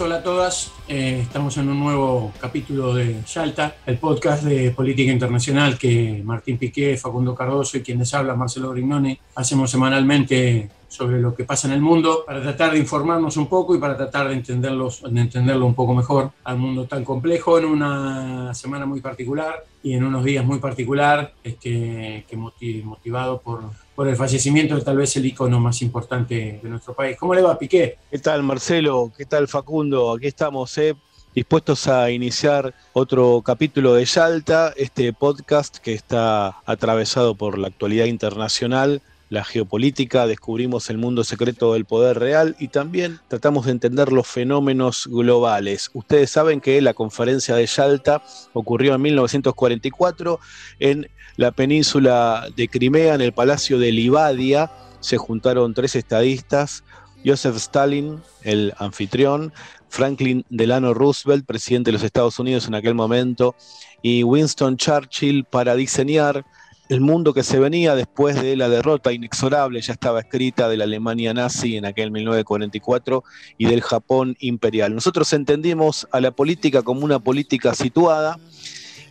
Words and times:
Hola 0.00 0.16
a 0.16 0.22
todas. 0.22 0.70
Eh, 0.94 1.20
estamos 1.22 1.56
en 1.56 1.70
un 1.70 1.80
nuevo 1.80 2.34
capítulo 2.38 2.92
de 2.94 3.22
Yalta, 3.24 3.76
el 3.86 3.96
podcast 3.96 4.42
de 4.44 4.72
política 4.72 5.10
internacional 5.10 5.78
que 5.78 6.20
Martín 6.22 6.58
Piqué, 6.58 6.98
Facundo 6.98 7.34
Cardoso 7.34 7.78
y 7.78 7.80
quien 7.80 8.00
les 8.00 8.12
habla, 8.12 8.34
Marcelo 8.34 8.68
Brignone, 8.72 9.18
hacemos 9.34 9.70
semanalmente 9.70 10.68
sobre 10.88 11.18
lo 11.18 11.34
que 11.34 11.44
pasa 11.44 11.66
en 11.68 11.72
el 11.72 11.80
mundo 11.80 12.24
para 12.26 12.42
tratar 12.42 12.72
de 12.72 12.78
informarnos 12.78 13.38
un 13.38 13.46
poco 13.46 13.74
y 13.74 13.78
para 13.78 13.96
tratar 13.96 14.28
de, 14.28 14.34
entenderlos, 14.34 15.02
de 15.10 15.18
entenderlo 15.18 15.64
un 15.64 15.74
poco 15.74 15.94
mejor 15.94 16.32
al 16.44 16.58
mundo 16.58 16.84
tan 16.84 17.02
complejo 17.02 17.58
en 17.58 17.64
una 17.64 18.52
semana 18.52 18.84
muy 18.84 19.00
particular 19.00 19.64
y 19.82 19.94
en 19.94 20.04
unos 20.04 20.22
días 20.22 20.44
muy 20.44 20.58
particular 20.58 21.32
este, 21.42 22.26
que 22.28 22.36
moti- 22.36 22.82
motivado 22.84 23.40
por, 23.40 23.62
por 23.96 24.06
el 24.06 24.16
fallecimiento 24.16 24.76
de 24.76 24.82
tal 24.82 24.98
vez 24.98 25.16
el 25.16 25.24
icono 25.24 25.58
más 25.58 25.80
importante 25.80 26.60
de 26.62 26.68
nuestro 26.68 26.92
país. 26.92 27.16
¿Cómo 27.18 27.34
le 27.34 27.40
va, 27.40 27.58
Piqué? 27.58 27.96
¿Qué 28.10 28.18
tal 28.18 28.42
Marcelo? 28.42 29.10
¿Qué 29.16 29.24
tal 29.24 29.48
Facundo? 29.48 30.12
Aquí 30.12 30.26
estamos, 30.26 30.76
dispuestos 31.34 31.88
a 31.88 32.10
iniciar 32.10 32.74
otro 32.92 33.42
capítulo 33.42 33.94
de 33.94 34.04
Yalta, 34.04 34.72
este 34.76 35.12
podcast 35.12 35.78
que 35.78 35.94
está 35.94 36.58
atravesado 36.66 37.34
por 37.34 37.58
la 37.58 37.68
actualidad 37.68 38.06
internacional, 38.06 39.02
la 39.32 39.44
geopolítica, 39.44 40.26
descubrimos 40.26 40.90
el 40.90 40.98
mundo 40.98 41.24
secreto 41.24 41.72
del 41.72 41.86
poder 41.86 42.18
real 42.18 42.54
y 42.58 42.68
también 42.68 43.18
tratamos 43.28 43.64
de 43.64 43.72
entender 43.72 44.12
los 44.12 44.26
fenómenos 44.26 45.08
globales. 45.10 45.90
Ustedes 45.94 46.30
saben 46.30 46.60
que 46.60 46.82
la 46.82 46.92
conferencia 46.92 47.54
de 47.54 47.64
Yalta 47.64 48.22
ocurrió 48.52 48.94
en 48.94 49.00
1944 49.00 50.38
en 50.80 51.08
la 51.36 51.50
península 51.50 52.46
de 52.54 52.68
Crimea, 52.68 53.14
en 53.14 53.22
el 53.22 53.32
Palacio 53.32 53.78
de 53.78 53.90
Livadia. 53.90 54.70
Se 55.00 55.16
juntaron 55.16 55.72
tres 55.72 55.96
estadistas, 55.96 56.84
Joseph 57.24 57.56
Stalin, 57.56 58.20
el 58.42 58.74
anfitrión, 58.76 59.54
Franklin 59.92 60.42
Delano 60.48 60.94
Roosevelt, 60.94 61.44
presidente 61.44 61.88
de 61.88 61.92
los 61.92 62.02
Estados 62.02 62.38
Unidos 62.38 62.66
en 62.66 62.74
aquel 62.74 62.94
momento, 62.94 63.54
y 64.00 64.24
Winston 64.24 64.78
Churchill 64.78 65.44
para 65.44 65.76
diseñar 65.76 66.46
el 66.88 67.02
mundo 67.02 67.34
que 67.34 67.42
se 67.42 67.58
venía 67.58 67.94
después 67.94 68.40
de 68.40 68.56
la 68.56 68.70
derrota 68.70 69.12
inexorable, 69.12 69.82
ya 69.82 69.92
estaba 69.92 70.20
escrita, 70.20 70.70
de 70.70 70.78
la 70.78 70.84
Alemania 70.84 71.34
nazi 71.34 71.76
en 71.76 71.84
aquel 71.84 72.10
1944 72.10 73.22
y 73.58 73.66
del 73.66 73.82
Japón 73.82 74.34
imperial. 74.40 74.94
Nosotros 74.94 75.30
entendimos 75.34 76.08
a 76.10 76.22
la 76.22 76.30
política 76.30 76.82
como 76.82 77.04
una 77.04 77.18
política 77.18 77.74
situada 77.74 78.38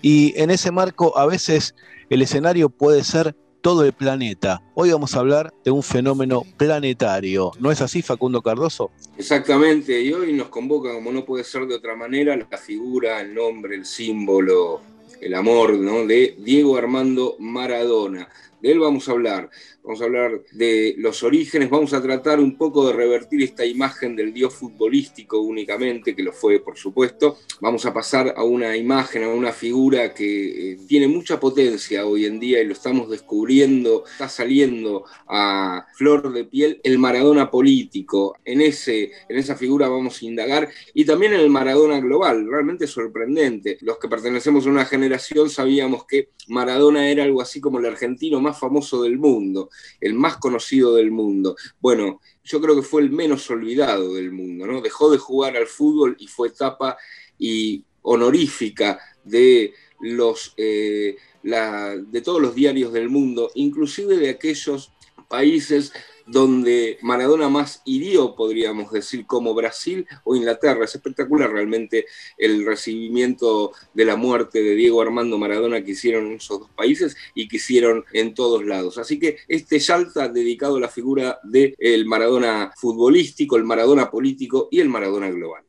y 0.01 0.33
en 0.35 0.49
ese 0.49 0.71
marco 0.71 1.15
a 1.15 1.27
veces 1.27 1.75
el 2.09 2.23
escenario 2.23 2.69
puede 2.69 3.03
ser 3.03 3.35
todo 3.61 3.85
el 3.85 3.93
planeta. 3.93 4.61
Hoy 4.73 4.91
vamos 4.91 5.15
a 5.15 5.19
hablar 5.19 5.53
de 5.63 5.71
un 5.71 5.83
fenómeno 5.83 6.43
planetario. 6.57 7.51
¿No 7.59 7.71
es 7.71 7.81
así, 7.81 8.01
Facundo 8.01 8.41
Cardoso? 8.41 8.91
Exactamente, 9.17 10.01
y 10.01 10.11
hoy 10.11 10.33
nos 10.33 10.49
convoca, 10.49 10.93
como 10.93 11.11
no 11.11 11.23
puede 11.23 11.43
ser 11.43 11.67
de 11.67 11.75
otra 11.75 11.95
manera, 11.95 12.35
la 12.35 12.57
figura, 12.57 13.21
el 13.21 13.33
nombre, 13.33 13.75
el 13.75 13.85
símbolo, 13.85 14.81
el 15.21 15.35
amor 15.35 15.75
¿no? 15.75 16.05
de 16.07 16.35
Diego 16.39 16.75
Armando 16.75 17.35
Maradona. 17.39 18.27
De 18.61 18.71
él 18.71 18.79
vamos 18.79 19.07
a 19.09 19.13
hablar, 19.13 19.49
vamos 19.83 20.01
a 20.01 20.05
hablar 20.05 20.43
de 20.51 20.95
los 20.97 21.23
orígenes, 21.23 21.69
vamos 21.69 21.93
a 21.93 22.01
tratar 22.01 22.39
un 22.39 22.57
poco 22.57 22.87
de 22.87 22.93
revertir 22.93 23.41
esta 23.41 23.65
imagen 23.65 24.15
del 24.15 24.33
dios 24.33 24.53
futbolístico 24.53 25.39
únicamente, 25.39 26.15
que 26.15 26.23
lo 26.23 26.31
fue 26.31 26.59
por 26.59 26.77
supuesto. 26.77 27.37
Vamos 27.59 27.85
a 27.85 27.93
pasar 27.93 28.33
a 28.37 28.43
una 28.43 28.77
imagen, 28.77 29.23
a 29.23 29.29
una 29.29 29.51
figura 29.51 30.13
que 30.13 30.73
eh, 30.73 30.77
tiene 30.87 31.07
mucha 31.07 31.39
potencia 31.39 32.05
hoy 32.05 32.25
en 32.25 32.39
día 32.39 32.61
y 32.61 32.65
lo 32.65 32.73
estamos 32.73 33.09
descubriendo, 33.09 34.03
está 34.05 34.29
saliendo 34.29 35.05
a 35.27 35.87
flor 35.93 36.31
de 36.33 36.45
piel 36.45 36.79
el 36.83 36.99
Maradona 36.99 37.49
político. 37.49 38.37
En, 38.45 38.61
ese, 38.61 39.11
en 39.27 39.37
esa 39.37 39.55
figura 39.55 39.87
vamos 39.87 40.21
a 40.21 40.25
indagar 40.25 40.69
y 40.93 41.05
también 41.05 41.33
en 41.33 41.39
el 41.39 41.49
Maradona 41.49 41.99
global, 41.99 42.47
realmente 42.49 42.87
sorprendente. 42.87 43.77
Los 43.81 43.97
que 43.97 44.07
pertenecemos 44.07 44.65
a 44.65 44.69
una 44.69 44.85
generación 44.85 45.49
sabíamos 45.49 46.05
que 46.05 46.29
Maradona 46.47 47.09
era 47.09 47.23
algo 47.23 47.41
así 47.41 47.61
como 47.61 47.79
el 47.79 47.85
argentino 47.85 48.41
más 48.41 48.50
famoso 48.53 49.03
del 49.03 49.17
mundo, 49.17 49.69
el 49.99 50.13
más 50.13 50.37
conocido 50.37 50.95
del 50.95 51.11
mundo. 51.11 51.55
Bueno, 51.79 52.21
yo 52.43 52.61
creo 52.61 52.75
que 52.75 52.81
fue 52.81 53.01
el 53.01 53.11
menos 53.11 53.49
olvidado 53.49 54.15
del 54.15 54.31
mundo, 54.31 54.65
¿no? 54.65 54.81
Dejó 54.81 55.11
de 55.11 55.17
jugar 55.17 55.55
al 55.57 55.67
fútbol 55.67 56.15
y 56.19 56.27
fue 56.27 56.49
etapa 56.49 56.97
y 57.37 57.83
honorífica 58.01 58.99
de 59.23 59.73
los 59.99 60.53
eh, 60.57 61.15
la, 61.43 61.95
de 61.95 62.21
todos 62.21 62.41
los 62.41 62.55
diarios 62.55 62.93
del 62.93 63.09
mundo, 63.09 63.51
inclusive 63.55 64.17
de 64.17 64.29
aquellos 64.29 64.91
países 65.31 65.93
donde 66.27 66.97
Maradona 67.01 67.49
más 67.49 67.81
hirió, 67.85 68.35
podríamos 68.35 68.91
decir, 68.91 69.25
como 69.25 69.53
Brasil 69.53 70.05
o 70.23 70.35
Inglaterra. 70.35 70.85
Es 70.85 70.95
espectacular 70.95 71.51
realmente 71.51 72.05
el 72.37 72.65
recibimiento 72.65 73.71
de 73.93 74.05
la 74.05 74.15
muerte 74.15 74.61
de 74.61 74.75
Diego 74.75 75.01
Armando 75.01 75.37
Maradona 75.37 75.83
que 75.83 75.91
hicieron 75.91 76.27
en 76.27 76.33
esos 76.33 76.59
dos 76.59 76.69
países 76.69 77.15
y 77.33 77.47
que 77.47 77.57
hicieron 77.57 78.05
en 78.13 78.33
todos 78.33 78.65
lados. 78.65 78.97
Así 78.97 79.19
que 79.19 79.37
este 79.47 79.79
Yalta 79.79 80.29
dedicado 80.29 80.77
a 80.77 80.81
la 80.81 80.89
figura 80.89 81.39
del 81.43 82.05
Maradona 82.05 82.71
futbolístico, 82.77 83.57
el 83.57 83.63
Maradona 83.63 84.11
político 84.11 84.67
y 84.71 84.79
el 84.79 84.89
Maradona 84.89 85.29
global. 85.29 85.63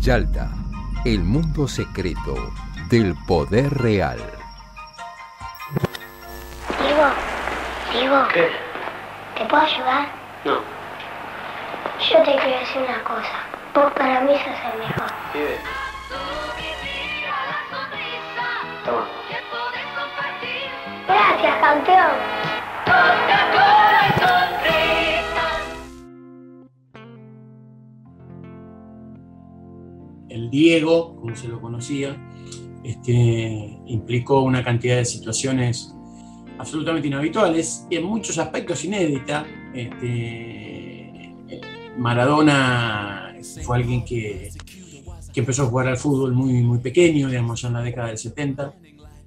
Yalta, 0.00 0.52
el 1.04 1.20
mundo 1.20 1.68
secreto 1.68 2.34
del 2.90 3.14
poder 3.26 3.70
real. 3.70 4.41
Diego, 7.02 7.14
Diego, 7.92 8.28
¿Qué? 8.32 8.48
¿te 9.36 9.44
puedo 9.46 9.62
ayudar? 9.62 10.06
No. 10.44 10.60
Yo 11.98 12.18
te 12.18 12.36
quiero 12.36 12.60
decir 12.60 12.82
una 12.82 13.02
cosa. 13.02 13.32
Vos 13.74 13.92
para 13.94 14.20
mí 14.20 14.32
sos 14.34 14.72
el 14.72 14.78
mejor. 14.78 15.12
Pibe. 15.32 15.58
Toma. 18.84 19.06
Gracias, 21.08 21.56
campeón. 21.60 22.32
el 30.28 30.48
Diego, 30.48 31.16
como 31.16 31.36
se 31.36 31.46
lo 31.48 31.60
conocía, 31.60 32.16
este, 32.84 33.78
implicó 33.86 34.40
una 34.42 34.64
cantidad 34.64 34.96
de 34.96 35.04
situaciones 35.04 35.94
absolutamente 36.62 37.08
inhabituales 37.08 37.86
y 37.90 37.96
en 37.96 38.04
muchos 38.04 38.38
aspectos 38.38 38.84
inédita. 38.84 39.44
Este, 39.74 41.34
Maradona 41.98 43.34
fue 43.64 43.78
alguien 43.78 44.04
que, 44.04 44.48
que 45.32 45.40
empezó 45.40 45.64
a 45.64 45.66
jugar 45.66 45.88
al 45.88 45.96
fútbol 45.96 46.32
muy, 46.32 46.62
muy 46.62 46.78
pequeño, 46.78 47.28
digamos, 47.28 47.64
en 47.64 47.72
la 47.72 47.82
década 47.82 48.08
del 48.08 48.18
70, 48.18 48.74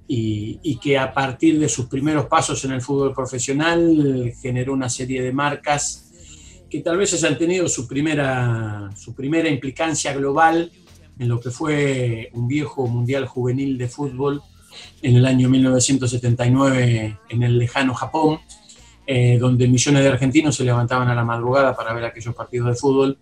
y, 0.08 0.58
y 0.62 0.78
que 0.78 0.96
a 0.96 1.12
partir 1.12 1.60
de 1.60 1.68
sus 1.68 1.86
primeros 1.86 2.24
pasos 2.24 2.64
en 2.64 2.72
el 2.72 2.80
fútbol 2.80 3.12
profesional 3.12 4.32
generó 4.40 4.72
una 4.72 4.88
serie 4.88 5.22
de 5.22 5.32
marcas 5.32 6.10
que 6.70 6.80
tal 6.80 6.96
vez 6.96 7.12
hayan 7.12 7.36
tenido 7.36 7.68
su 7.68 7.86
primera, 7.86 8.88
su 8.96 9.14
primera 9.14 9.50
implicancia 9.50 10.14
global 10.14 10.72
en 11.18 11.28
lo 11.28 11.38
que 11.38 11.50
fue 11.50 12.30
un 12.32 12.48
viejo 12.48 12.86
mundial 12.86 13.26
juvenil 13.26 13.76
de 13.76 13.88
fútbol 13.88 14.42
en 15.02 15.16
el 15.16 15.26
año 15.26 15.48
1979 15.48 17.18
en 17.28 17.42
el 17.42 17.58
lejano 17.58 17.94
Japón, 17.94 18.40
eh, 19.06 19.38
donde 19.38 19.68
millones 19.68 20.02
de 20.02 20.08
argentinos 20.08 20.56
se 20.56 20.64
levantaban 20.64 21.08
a 21.08 21.14
la 21.14 21.24
madrugada 21.24 21.76
para 21.76 21.92
ver 21.92 22.04
aquellos 22.04 22.34
partidos 22.34 22.68
de 22.68 22.74
fútbol 22.74 23.18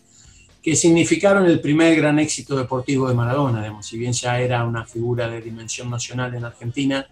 que 0.63 0.75
significaron 0.75 1.45
el 1.45 1.61
primer 1.61 1.95
gran 1.95 2.19
éxito 2.19 2.57
deportivo 2.57 3.07
de 3.07 3.15
Maradona. 3.15 3.61
Digamos, 3.61 3.87
si 3.87 3.99
bien 3.99 4.15
ya 4.15 4.41
era 4.41 4.65
una 4.65 4.87
figura 4.87 5.29
de 5.29 5.43
dimensión 5.43 5.91
nacional 5.91 6.35
en 6.35 6.45
Argentina, 6.45 7.07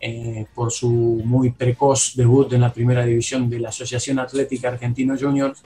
eh, 0.00 0.46
por 0.52 0.72
su 0.72 1.22
muy 1.24 1.50
precoz 1.50 2.14
debut 2.16 2.52
en 2.52 2.60
la 2.60 2.72
primera 2.72 3.04
división 3.04 3.48
de 3.48 3.60
la 3.60 3.68
Asociación 3.68 4.18
Atlética 4.18 4.68
Argentino 4.68 5.16
Juniors, 5.18 5.60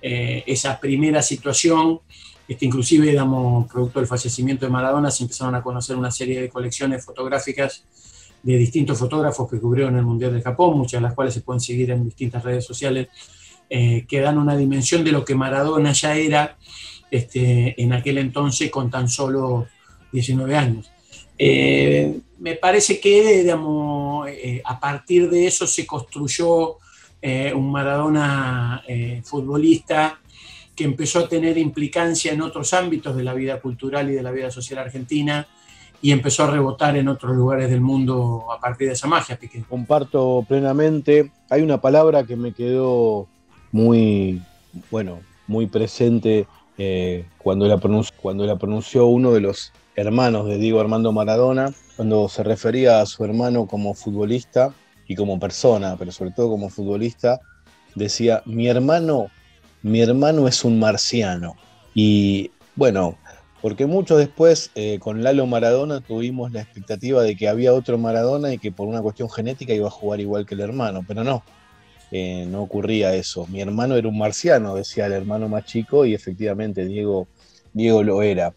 eh, 0.00 0.42
esa 0.46 0.78
primera 0.78 1.22
situación 1.22 2.00
este, 2.46 2.66
inclusive, 2.66 3.06
digamos, 3.06 3.70
producto 3.70 4.00
del 4.00 4.08
fallecimiento 4.08 4.66
de 4.66 4.72
Maradona, 4.72 5.10
se 5.10 5.22
empezaron 5.22 5.54
a 5.54 5.62
conocer 5.62 5.96
una 5.96 6.10
serie 6.10 6.40
de 6.42 6.48
colecciones 6.48 7.04
fotográficas 7.04 7.84
de 8.42 8.58
distintos 8.58 8.98
fotógrafos 8.98 9.50
que 9.50 9.58
cubrieron 9.58 9.96
el 9.96 10.04
Mundial 10.04 10.34
de 10.34 10.42
Japón, 10.42 10.76
muchas 10.76 11.00
de 11.00 11.02
las 11.02 11.14
cuales 11.14 11.32
se 11.32 11.40
pueden 11.40 11.60
seguir 11.60 11.90
en 11.90 12.04
distintas 12.04 12.42
redes 12.42 12.66
sociales, 12.66 13.08
eh, 13.70 14.04
que 14.06 14.20
dan 14.20 14.36
una 14.36 14.54
dimensión 14.56 15.02
de 15.02 15.12
lo 15.12 15.24
que 15.24 15.34
Maradona 15.34 15.92
ya 15.92 16.14
era 16.14 16.58
este, 17.10 17.80
en 17.82 17.94
aquel 17.94 18.18
entonces 18.18 18.70
con 18.70 18.90
tan 18.90 19.08
solo 19.08 19.66
19 20.12 20.54
años. 20.56 20.90
Eh, 21.38 22.18
me 22.38 22.56
parece 22.56 23.00
que 23.00 23.38
digamos, 23.38 24.28
eh, 24.28 24.60
a 24.62 24.78
partir 24.78 25.30
de 25.30 25.46
eso 25.46 25.66
se 25.66 25.86
construyó 25.86 26.76
un 27.54 27.72
Maradona 27.72 28.84
futbolista 29.22 30.20
que 30.74 30.84
empezó 30.84 31.20
a 31.20 31.28
tener 31.28 31.56
implicancia 31.58 32.32
en 32.32 32.42
otros 32.42 32.74
ámbitos 32.74 33.16
de 33.16 33.24
la 33.24 33.34
vida 33.34 33.60
cultural 33.60 34.10
y 34.10 34.14
de 34.14 34.22
la 34.22 34.30
vida 34.30 34.50
social 34.50 34.80
argentina 34.80 35.46
y 36.02 36.12
empezó 36.12 36.44
a 36.44 36.50
rebotar 36.50 36.96
en 36.96 37.08
otros 37.08 37.34
lugares 37.34 37.70
del 37.70 37.80
mundo 37.80 38.46
a 38.52 38.60
partir 38.60 38.88
de 38.88 38.92
esa 38.92 39.06
magia, 39.06 39.38
Piqué. 39.38 39.64
Comparto 39.68 40.44
plenamente. 40.46 41.32
Hay 41.48 41.62
una 41.62 41.80
palabra 41.80 42.24
que 42.24 42.36
me 42.36 42.52
quedó 42.52 43.26
muy, 43.72 44.42
bueno, 44.90 45.20
muy 45.46 45.66
presente 45.66 46.46
eh, 46.76 47.24
cuando, 47.38 47.66
la 47.66 47.80
cuando 48.20 48.44
la 48.44 48.56
pronunció 48.56 49.06
uno 49.06 49.32
de 49.32 49.40
los 49.40 49.72
hermanos 49.96 50.46
de 50.46 50.58
Diego 50.58 50.80
Armando 50.80 51.12
Maradona, 51.12 51.72
cuando 51.96 52.28
se 52.28 52.42
refería 52.42 53.00
a 53.00 53.06
su 53.06 53.24
hermano 53.24 53.66
como 53.66 53.94
futbolista 53.94 54.74
y 55.06 55.14
como 55.14 55.38
persona, 55.38 55.96
pero 55.96 56.12
sobre 56.12 56.32
todo 56.32 56.50
como 56.50 56.68
futbolista, 56.68 57.40
decía, 57.94 58.42
mi 58.44 58.68
hermano 58.68 59.28
mi 59.84 60.00
hermano 60.00 60.48
es 60.48 60.64
un 60.64 60.78
marciano. 60.78 61.56
Y 61.94 62.50
bueno, 62.74 63.18
porque 63.60 63.84
mucho 63.84 64.16
después 64.16 64.70
eh, 64.74 64.98
con 64.98 65.22
Lalo 65.22 65.46
Maradona 65.46 66.00
tuvimos 66.00 66.52
la 66.52 66.62
expectativa 66.62 67.22
de 67.22 67.36
que 67.36 67.48
había 67.48 67.74
otro 67.74 67.98
Maradona 67.98 68.52
y 68.54 68.58
que 68.58 68.72
por 68.72 68.88
una 68.88 69.02
cuestión 69.02 69.28
genética 69.28 69.74
iba 69.74 69.88
a 69.88 69.90
jugar 69.90 70.20
igual 70.20 70.46
que 70.46 70.54
el 70.54 70.62
hermano, 70.62 71.04
pero 71.06 71.22
no, 71.22 71.44
eh, 72.10 72.46
no 72.48 72.62
ocurría 72.62 73.14
eso. 73.14 73.46
Mi 73.48 73.60
hermano 73.60 73.96
era 73.96 74.08
un 74.08 74.16
marciano, 74.16 74.74
decía 74.74 75.04
el 75.04 75.12
hermano 75.12 75.50
más 75.50 75.66
chico, 75.66 76.06
y 76.06 76.14
efectivamente 76.14 76.86
Diego, 76.86 77.28
Diego 77.74 78.02
lo 78.02 78.22
era. 78.22 78.54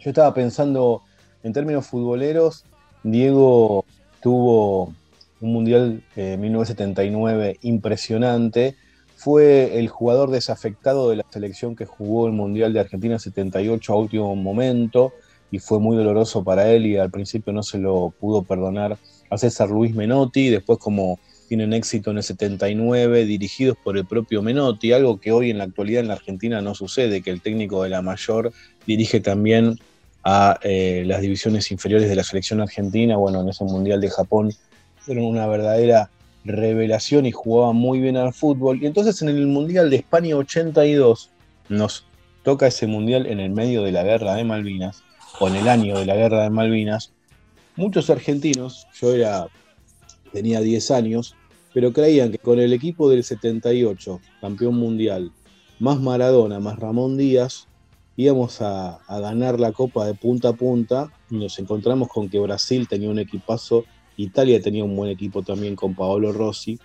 Yo 0.00 0.10
estaba 0.10 0.32
pensando 0.32 1.02
en 1.42 1.52
términos 1.52 1.86
futboleros, 1.86 2.64
Diego 3.02 3.84
tuvo 4.22 4.94
un 5.42 5.52
Mundial 5.52 6.02
eh, 6.16 6.38
1979 6.38 7.58
impresionante 7.60 8.76
fue 9.16 9.78
el 9.78 9.88
jugador 9.88 10.30
desafectado 10.30 11.10
de 11.10 11.16
la 11.16 11.24
selección 11.30 11.76
que 11.76 11.86
jugó 11.86 12.26
el 12.26 12.32
Mundial 12.32 12.72
de 12.72 12.80
Argentina 12.80 13.18
78 13.18 13.92
a 13.92 13.96
último 13.96 14.34
momento 14.36 15.12
y 15.50 15.60
fue 15.60 15.78
muy 15.78 15.96
doloroso 15.96 16.42
para 16.42 16.70
él 16.70 16.86
y 16.86 16.96
al 16.96 17.10
principio 17.10 17.52
no 17.52 17.62
se 17.62 17.78
lo 17.78 18.12
pudo 18.18 18.42
perdonar 18.42 18.98
a 19.30 19.38
César 19.38 19.70
Luis 19.70 19.94
Menotti, 19.94 20.50
después 20.50 20.78
como 20.78 21.18
tienen 21.48 21.72
éxito 21.72 22.10
en 22.10 22.16
el 22.16 22.22
79 22.22 23.24
dirigidos 23.24 23.76
por 23.82 23.96
el 23.96 24.06
propio 24.06 24.42
Menotti, 24.42 24.92
algo 24.92 25.20
que 25.20 25.32
hoy 25.32 25.50
en 25.50 25.58
la 25.58 25.64
actualidad 25.64 26.00
en 26.00 26.08
la 26.08 26.14
Argentina 26.14 26.60
no 26.60 26.74
sucede, 26.74 27.22
que 27.22 27.30
el 27.30 27.40
técnico 27.40 27.82
de 27.82 27.90
la 27.90 28.02
mayor 28.02 28.52
dirige 28.86 29.20
también 29.20 29.78
a 30.24 30.58
eh, 30.62 31.04
las 31.06 31.20
divisiones 31.20 31.70
inferiores 31.70 32.08
de 32.08 32.16
la 32.16 32.24
selección 32.24 32.60
argentina, 32.60 33.16
bueno, 33.16 33.42
en 33.42 33.48
ese 33.50 33.64
Mundial 33.64 34.00
de 34.00 34.10
Japón 34.10 34.50
fueron 34.96 35.26
una 35.26 35.46
verdadera 35.46 36.10
revelación 36.44 37.26
y 37.26 37.32
jugaba 37.32 37.72
muy 37.72 38.00
bien 38.00 38.16
al 38.16 38.32
fútbol. 38.32 38.82
Y 38.82 38.86
entonces 38.86 39.20
en 39.22 39.28
el 39.28 39.46
Mundial 39.46 39.90
de 39.90 39.96
España 39.96 40.36
82 40.36 41.30
nos 41.68 42.06
toca 42.42 42.66
ese 42.66 42.86
Mundial 42.86 43.26
en 43.26 43.40
el 43.40 43.50
medio 43.50 43.82
de 43.82 43.92
la 43.92 44.02
guerra 44.02 44.34
de 44.34 44.44
Malvinas, 44.44 45.02
o 45.40 45.48
en 45.48 45.56
el 45.56 45.68
año 45.68 45.98
de 45.98 46.06
la 46.06 46.14
guerra 46.14 46.42
de 46.42 46.50
Malvinas. 46.50 47.12
Muchos 47.76 48.10
argentinos, 48.10 48.86
yo 49.00 49.14
era, 49.14 49.48
tenía 50.32 50.60
10 50.60 50.90
años, 50.92 51.34
pero 51.72 51.92
creían 51.92 52.30
que 52.30 52.38
con 52.38 52.60
el 52.60 52.72
equipo 52.72 53.10
del 53.10 53.24
78, 53.24 54.20
campeón 54.40 54.76
mundial, 54.76 55.32
más 55.80 55.98
Maradona, 55.98 56.60
más 56.60 56.78
Ramón 56.78 57.16
Díaz, 57.16 57.66
íbamos 58.16 58.60
a, 58.60 58.98
a 59.08 59.18
ganar 59.18 59.58
la 59.58 59.72
copa 59.72 60.06
de 60.06 60.14
punta 60.14 60.50
a 60.50 60.52
punta. 60.52 61.10
Y 61.30 61.36
nos 61.36 61.58
encontramos 61.58 62.08
con 62.08 62.28
que 62.28 62.38
Brasil 62.38 62.86
tenía 62.86 63.10
un 63.10 63.18
equipazo 63.18 63.84
Italia 64.16 64.60
tenía 64.60 64.84
un 64.84 64.96
buen 64.96 65.10
equipo 65.10 65.42
también 65.42 65.76
con 65.76 65.94
Paolo 65.94 66.32
Rossi. 66.32 66.78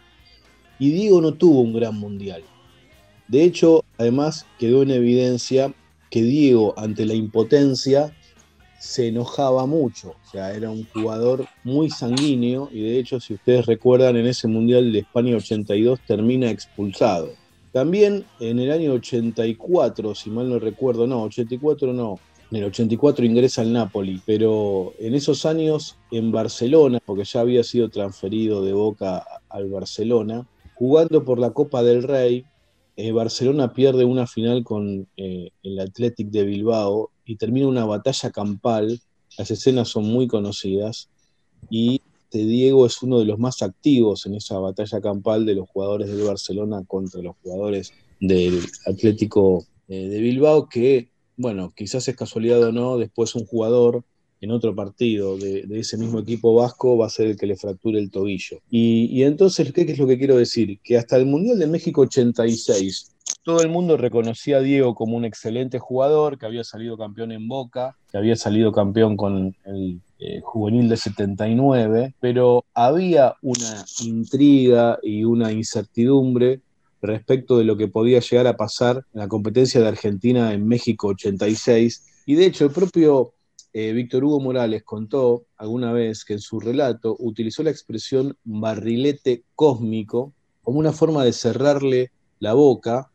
Y 0.80 0.92
Diego 0.92 1.22
no 1.22 1.34
tuvo 1.34 1.62
un 1.62 1.74
gran 1.74 1.96
mundial. 1.96 2.44
De 3.28 3.44
hecho, 3.44 3.84
además 3.98 4.46
quedó 4.58 4.82
en 4.82 4.92
evidencia 4.92 5.74
que 6.10 6.24
Diego, 6.24 6.74
ante 6.78 7.06
la 7.06 7.14
impotencia, 7.14 8.16
se 8.80 9.10
enojaba 9.10 9.66
mucho. 9.66 10.16
O 10.26 10.32
sea, 10.32 10.54
era 10.54 10.72
un 10.72 10.86
jugador 10.86 11.46
muy 11.64 11.90
sanguíneo 11.90 12.70
y 12.72 12.82
de 12.82 12.98
hecho, 12.98 13.20
si 13.20 13.34
ustedes 13.34 13.66
recuerdan, 13.66 14.16
en 14.16 14.26
ese 14.26 14.48
Mundial 14.48 14.92
de 14.92 15.00
España 15.00 15.36
82 15.36 16.00
termina 16.08 16.50
expulsado. 16.50 17.30
También 17.72 18.26
en 18.40 18.58
el 18.60 18.72
año 18.72 18.94
84, 18.94 20.16
si 20.16 20.32
mal 20.32 20.50
no 20.50 20.58
recuerdo, 20.58 21.06
no, 21.06 21.24
84 21.24 21.94
no, 21.94 22.20
en 22.52 22.58
el 22.58 22.64
84 22.66 23.26
ingresa 23.26 23.62
al 23.62 23.72
Napoli, 23.72 24.22
pero 24.26 24.94
en 25.00 25.14
esos 25.14 25.46
años 25.46 25.98
en 26.12 26.32
Barcelona, 26.32 27.00
porque 27.06 27.24
ya 27.24 27.42
había 27.42 27.64
sido 27.64 27.90
transferido 27.90 28.64
de 28.64 28.74
Boca 28.74 29.24
al 29.50 29.70
Barcelona, 29.70 30.48
jugando 30.76 31.24
por 31.24 31.40
la 31.40 31.52
Copa 31.52 31.84
del 31.84 32.04
Rey, 32.04 32.46
eh, 32.96 33.12
Barcelona 33.12 33.74
pierde 33.74 34.04
una 34.04 34.28
final 34.28 34.64
con 34.64 35.08
eh, 35.16 35.52
el 35.64 35.80
Athletic 35.80 36.30
de 36.32 36.44
Bilbao 36.44 37.12
y 37.24 37.38
termina 37.38 37.68
una 37.68 37.86
batalla 37.86 38.32
campal. 38.32 39.00
Las 39.38 39.52
escenas 39.52 39.88
son 39.88 40.06
muy 40.06 40.28
conocidas 40.28 41.08
y 41.70 42.02
este 42.24 42.46
Diego 42.46 42.86
es 42.86 43.02
uno 43.02 43.20
de 43.20 43.26
los 43.26 43.40
más 43.40 43.62
activos 43.62 44.26
en 44.26 44.36
esa 44.36 44.60
batalla 44.60 45.00
campal 45.00 45.46
de 45.46 45.56
los 45.56 45.70
jugadores 45.70 46.10
del 46.10 46.26
Barcelona 46.26 46.84
contra 46.86 47.22
los 47.22 47.36
jugadores 47.42 47.94
del 48.20 48.60
Atlético 48.86 49.66
eh, 49.88 50.10
de 50.10 50.20
Bilbao 50.20 50.68
que 50.68 51.10
bueno, 51.40 51.72
quizás 51.74 52.06
es 52.10 52.18
casualidad 52.18 52.62
o 52.62 52.74
no, 52.74 52.98
después 52.98 53.34
un 53.34 53.46
jugador 53.46 54.04
en 54.42 54.52
otro 54.52 54.76
partido 54.76 55.38
de, 55.38 55.66
ese 55.72 55.98
mismo 55.98 56.20
equipo 56.20 56.54
vasco 56.54 56.98
va 56.98 57.06
a 57.06 57.10
ser 57.10 57.28
el 57.28 57.38
que 57.38 57.48
le 57.48 57.56
fracture 57.56 57.98
el 57.98 58.12
tobillo. 58.12 58.60
Y, 58.70 59.24
entonces, 59.24 59.72
¿qué, 59.72 59.84
es 59.84 59.98
lo 59.98 60.06
que 60.06 60.18
quiero 60.18 60.36
decir? 60.36 60.80
Que 60.84 60.98
hasta 60.98 61.16
el 61.16 61.26
Mundial 61.26 61.58
de 61.58 61.68
México 61.68 62.02
86, 62.02 63.16
todo 63.44 63.62
el 63.62 63.70
mundo 63.70 63.96
reconocía 63.96 64.58
a 64.58 64.62
Diego 64.62 64.96
como 64.96 65.16
un 65.16 65.24
excelente 65.24 65.80
jugador, 65.80 66.38
que 66.38 66.46
había 66.46 66.66
salido 66.66 66.98
campeón 66.98 67.32
en 67.32 67.48
Boca, 67.48 67.96
que 68.12 68.18
había 68.18 68.36
salido 68.36 68.74
campeón 68.74 69.16
con 69.16 69.56
el 69.64 70.02
eh, 70.20 70.42
juvenil 70.44 70.90
de 70.90 70.98
79, 70.98 72.16
pero 72.20 72.66
había 72.74 73.36
una 73.42 73.86
intriga 74.04 75.00
y 75.02 75.24
una 75.24 75.54
incertidumbre 75.54 76.60
respecto 77.02 77.58
de 77.58 77.64
lo 77.64 77.78
que 77.78 77.88
podía 77.88 78.20
llegar 78.20 78.48
a 78.48 78.58
pasar 78.58 79.06
en 79.14 79.20
la 79.20 79.28
competencia 79.28 79.82
de 79.82 79.88
Argentina 79.88 80.54
en 80.54 80.68
México 80.68 81.08
86. 81.08 82.24
Y 82.26 82.36
de 82.36 82.46
hecho, 82.46 82.66
el 82.66 82.72
propio 82.72 83.34
eh, 83.74 83.94
Víctor 83.94 84.24
Hugo 84.24 84.40
Morales 84.40 84.84
contó 84.84 85.46
alguna 85.58 85.94
vez 85.94 86.26
que 86.26 86.34
en 86.34 86.40
su 86.40 86.60
relato 86.60 87.16
utilizó 87.20 87.64
la 87.64 87.70
expresión 87.70 88.36
barrilete 88.44 89.44
cósmico 89.56 90.34
como 90.64 90.80
una 90.80 90.92
forma 90.92 91.24
de 91.24 91.34
cerrarle 91.34 92.12
la 92.40 92.54
boca 92.54 93.12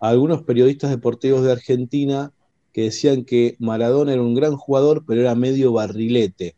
a 0.00 0.08
algunos 0.08 0.42
periodistas 0.42 0.90
deportivos 0.90 1.42
de 1.42 1.52
Argentina 1.52 2.32
que 2.72 2.82
decían 2.82 3.24
que 3.24 3.56
Maradona 3.58 4.12
era 4.12 4.22
un 4.22 4.34
gran 4.34 4.56
jugador, 4.56 5.04
pero 5.06 5.20
era 5.20 5.34
medio 5.34 5.72
barrilete. 5.72 6.54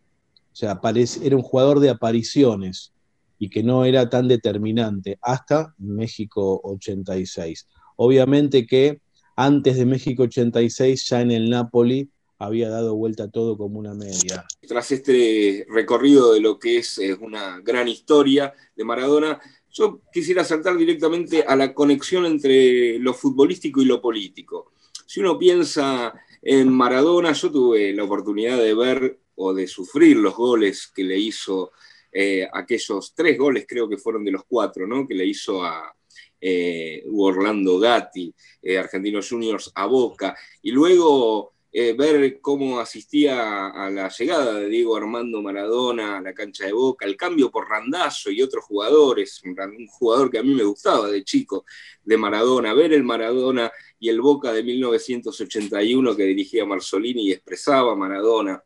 O 0.52 0.56
sea, 0.56 0.80
era 1.22 1.36
un 1.36 1.42
jugador 1.42 1.80
de 1.80 1.90
apariciones 1.90 2.92
y 3.40 3.48
que 3.48 3.62
no 3.62 3.86
era 3.86 4.10
tan 4.10 4.28
determinante 4.28 5.18
hasta 5.22 5.74
México 5.78 6.60
86. 6.62 7.66
Obviamente 7.96 8.66
que 8.66 9.00
antes 9.34 9.78
de 9.78 9.86
México 9.86 10.24
86, 10.24 11.08
ya 11.08 11.22
en 11.22 11.30
el 11.30 11.48
Napoli, 11.48 12.10
había 12.38 12.68
dado 12.68 12.94
vuelta 12.94 13.30
todo 13.30 13.56
como 13.56 13.78
una 13.78 13.94
media. 13.94 14.46
Tras 14.68 14.92
este 14.92 15.66
recorrido 15.70 16.34
de 16.34 16.40
lo 16.40 16.58
que 16.58 16.76
es 16.76 17.00
una 17.20 17.60
gran 17.60 17.88
historia 17.88 18.52
de 18.76 18.84
Maradona, 18.84 19.40
yo 19.70 20.02
quisiera 20.12 20.44
saltar 20.44 20.76
directamente 20.76 21.42
a 21.42 21.56
la 21.56 21.72
conexión 21.72 22.26
entre 22.26 22.98
lo 22.98 23.14
futbolístico 23.14 23.80
y 23.80 23.86
lo 23.86 24.02
político. 24.02 24.72
Si 25.06 25.20
uno 25.20 25.38
piensa 25.38 26.12
en 26.42 26.70
Maradona, 26.70 27.32
yo 27.32 27.50
tuve 27.50 27.94
la 27.94 28.04
oportunidad 28.04 28.58
de 28.58 28.74
ver 28.74 29.18
o 29.36 29.54
de 29.54 29.66
sufrir 29.66 30.18
los 30.18 30.34
goles 30.34 30.92
que 30.94 31.04
le 31.04 31.18
hizo 31.18 31.72
eh, 32.12 32.48
aquellos 32.52 33.14
tres 33.14 33.38
goles, 33.38 33.66
creo 33.68 33.88
que 33.88 33.96
fueron 33.96 34.24
de 34.24 34.32
los 34.32 34.44
cuatro, 34.44 34.86
¿no? 34.86 35.06
que 35.06 35.14
le 35.14 35.26
hizo 35.26 35.62
a 35.64 35.94
eh, 36.40 37.04
Orlando 37.12 37.78
Gatti, 37.78 38.34
eh, 38.62 38.78
Argentinos 38.78 39.28
Juniors 39.28 39.70
a 39.74 39.86
Boca, 39.86 40.36
y 40.62 40.70
luego 40.72 41.54
ver 41.72 42.40
cómo 42.40 42.80
asistía 42.80 43.68
a 43.68 43.88
la 43.90 44.08
llegada 44.08 44.54
de 44.54 44.68
Diego 44.68 44.96
Armando 44.96 45.40
Maradona 45.40 46.18
a 46.18 46.20
la 46.20 46.34
cancha 46.34 46.66
de 46.66 46.72
Boca, 46.72 47.06
el 47.06 47.16
cambio 47.16 47.48
por 47.48 47.68
Randazo 47.68 48.32
y 48.32 48.42
otros 48.42 48.64
jugadores, 48.64 49.40
un 49.44 49.86
jugador 49.86 50.32
que 50.32 50.38
a 50.38 50.42
mí 50.42 50.52
me 50.52 50.64
gustaba 50.64 51.08
de 51.08 51.22
chico, 51.22 51.64
de 52.02 52.16
Maradona, 52.16 52.74
ver 52.74 52.92
el 52.92 53.04
Maradona 53.04 53.70
y 54.00 54.08
el 54.08 54.20
Boca 54.20 54.52
de 54.52 54.64
1981 54.64 56.16
que 56.16 56.24
dirigía 56.24 56.66
Marzolini 56.66 57.28
y 57.28 57.32
expresaba 57.32 57.94
Maradona 57.94 58.60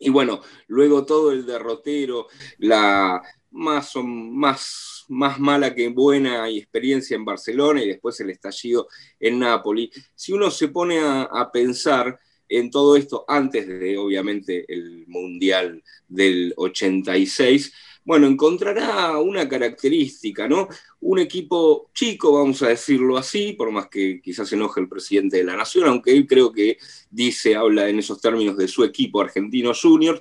Y 0.00 0.08
bueno, 0.08 0.40
luego 0.66 1.04
todo 1.04 1.30
el 1.30 1.46
derrotero, 1.46 2.26
la 2.58 3.22
más, 3.50 3.92
más, 3.96 5.04
más 5.08 5.38
mala 5.38 5.74
que 5.74 5.88
buena 5.88 6.48
experiencia 6.48 7.14
en 7.14 7.24
Barcelona 7.24 7.82
y 7.82 7.88
después 7.88 8.18
el 8.20 8.30
estallido 8.30 8.88
en 9.20 9.38
Nápoles. 9.38 9.90
Si 10.14 10.32
uno 10.32 10.50
se 10.50 10.68
pone 10.68 10.98
a, 11.00 11.22
a 11.24 11.52
pensar 11.52 12.18
en 12.48 12.70
todo 12.70 12.96
esto 12.96 13.24
antes 13.28 13.68
de, 13.68 13.98
obviamente, 13.98 14.64
el 14.68 15.06
Mundial 15.06 15.82
del 16.08 16.54
86, 16.56 17.72
bueno, 18.04 18.26
encontrará 18.26 19.18
una 19.18 19.48
característica, 19.48 20.48
¿no? 20.48 20.68
Un 21.00 21.18
equipo 21.18 21.90
chico, 21.94 22.32
vamos 22.32 22.62
a 22.62 22.68
decirlo 22.68 23.16
así, 23.16 23.52
por 23.52 23.70
más 23.70 23.88
que 23.88 24.20
quizás 24.22 24.48
se 24.48 24.56
enoje 24.56 24.80
el 24.80 24.88
presidente 24.88 25.36
de 25.36 25.44
la 25.44 25.56
Nación, 25.56 25.88
aunque 25.88 26.12
él 26.12 26.26
creo 26.26 26.52
que 26.52 26.78
dice, 27.10 27.56
habla 27.56 27.88
en 27.88 27.98
esos 27.98 28.20
términos 28.20 28.56
de 28.56 28.68
su 28.68 28.84
equipo 28.84 29.20
argentino 29.20 29.72
junior, 29.74 30.20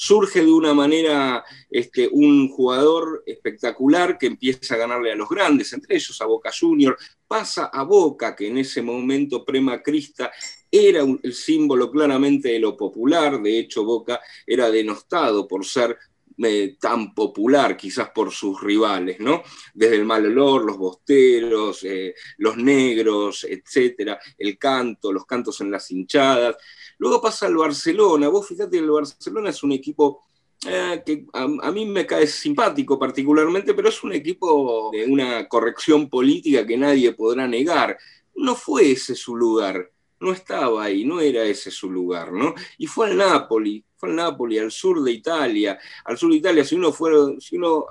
surge 0.00 0.44
de 0.44 0.52
una 0.52 0.74
manera 0.74 1.44
este, 1.68 2.08
un 2.12 2.48
jugador 2.48 3.24
espectacular 3.26 4.16
que 4.16 4.28
empieza 4.28 4.76
a 4.76 4.78
ganarle 4.78 5.10
a 5.10 5.16
los 5.16 5.28
grandes, 5.28 5.72
entre 5.72 5.96
ellos 5.96 6.20
a 6.20 6.26
Boca 6.26 6.52
Junior, 6.56 6.96
pasa 7.26 7.66
a 7.66 7.82
Boca, 7.82 8.36
que 8.36 8.46
en 8.46 8.58
ese 8.58 8.80
momento 8.80 9.44
premacrista 9.44 10.30
era 10.70 11.02
el 11.02 11.34
símbolo 11.34 11.90
claramente 11.90 12.50
de 12.50 12.60
lo 12.60 12.76
popular, 12.76 13.42
de 13.42 13.58
hecho 13.58 13.82
Boca 13.82 14.20
era 14.46 14.70
denostado 14.70 15.48
por 15.48 15.64
ser 15.64 15.98
eh, 16.40 16.76
tan 16.80 17.14
popular, 17.14 17.76
quizás 17.76 18.10
por 18.10 18.30
sus 18.30 18.60
rivales, 18.60 19.18
¿no? 19.18 19.42
Desde 19.74 19.96
el 19.96 20.04
mal 20.04 20.24
olor, 20.24 20.64
los 20.64 20.78
bosteros, 20.78 21.82
eh, 21.82 22.14
los 22.38 22.56
negros, 22.56 23.44
etcétera, 23.44 24.20
el 24.36 24.56
canto, 24.56 25.12
los 25.12 25.26
cantos 25.26 25.60
en 25.60 25.70
las 25.70 25.90
hinchadas. 25.90 26.56
Luego 26.98 27.20
pasa 27.20 27.46
al 27.46 27.56
Barcelona. 27.56 28.28
Vos 28.28 28.46
fíjate, 28.46 28.78
el 28.78 28.90
Barcelona 28.90 29.50
es 29.50 29.62
un 29.64 29.72
equipo 29.72 30.28
eh, 30.66 31.02
que 31.04 31.26
a, 31.32 31.42
a, 31.42 31.72
mí 31.72 31.86
me 31.86 32.06
cae 32.06 32.26
simpático 32.26 32.98
particularmente, 32.98 33.74
pero 33.74 33.88
es 33.88 34.02
un 34.04 34.12
equipo 34.12 34.90
de 34.92 35.06
una 35.06 35.48
corrección 35.48 36.08
política 36.08 36.66
que 36.66 36.76
nadie 36.76 37.12
podrá 37.12 37.48
negar. 37.48 37.98
No 38.36 38.54
fue 38.54 38.92
ese 38.92 39.16
su 39.16 39.34
lugar 39.34 39.90
no 40.20 40.32
estaba 40.32 40.84
ahí, 40.84 41.04
no 41.04 41.20
era 41.20 41.44
ese 41.44 41.70
su 41.70 41.90
lugar, 41.90 42.32
¿no? 42.32 42.54
Y 42.76 42.86
fue 42.86 43.08
al 43.08 43.16
Napoli, 43.16 43.84
fue 43.96 44.10
al 44.10 44.16
Napoli, 44.16 44.58
al 44.58 44.70
sur 44.70 45.02
de 45.02 45.12
Italia. 45.12 45.78
Al 46.04 46.18
sur 46.18 46.30
de 46.30 46.36
Italia, 46.36 46.64
si 46.64 46.74
uno, 46.74 46.92
si 47.40 47.56
uno 47.56 47.86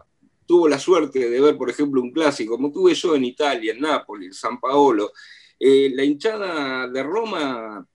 tuvo 0.46 0.68
la 0.68 0.80
suerte 0.80 1.30
de 1.30 1.42
ver, 1.42 1.58
por 1.58 1.70
ejemplo, 1.70 2.02
un 2.02 2.12
clásico, 2.12 2.56
como 2.56 2.72
tuve 2.72 2.94
yo 2.94 3.16
en 3.16 3.26
Italia, 3.26 3.74
en 3.74 3.82
Nápoles, 3.82 4.28
en 4.28 4.34
San 4.34 4.60
Paolo, 4.60 5.12
eh, 5.60 5.92
la 5.94 6.04
hinchada 6.04 6.88
de 6.88 7.04
Roma 7.04 7.86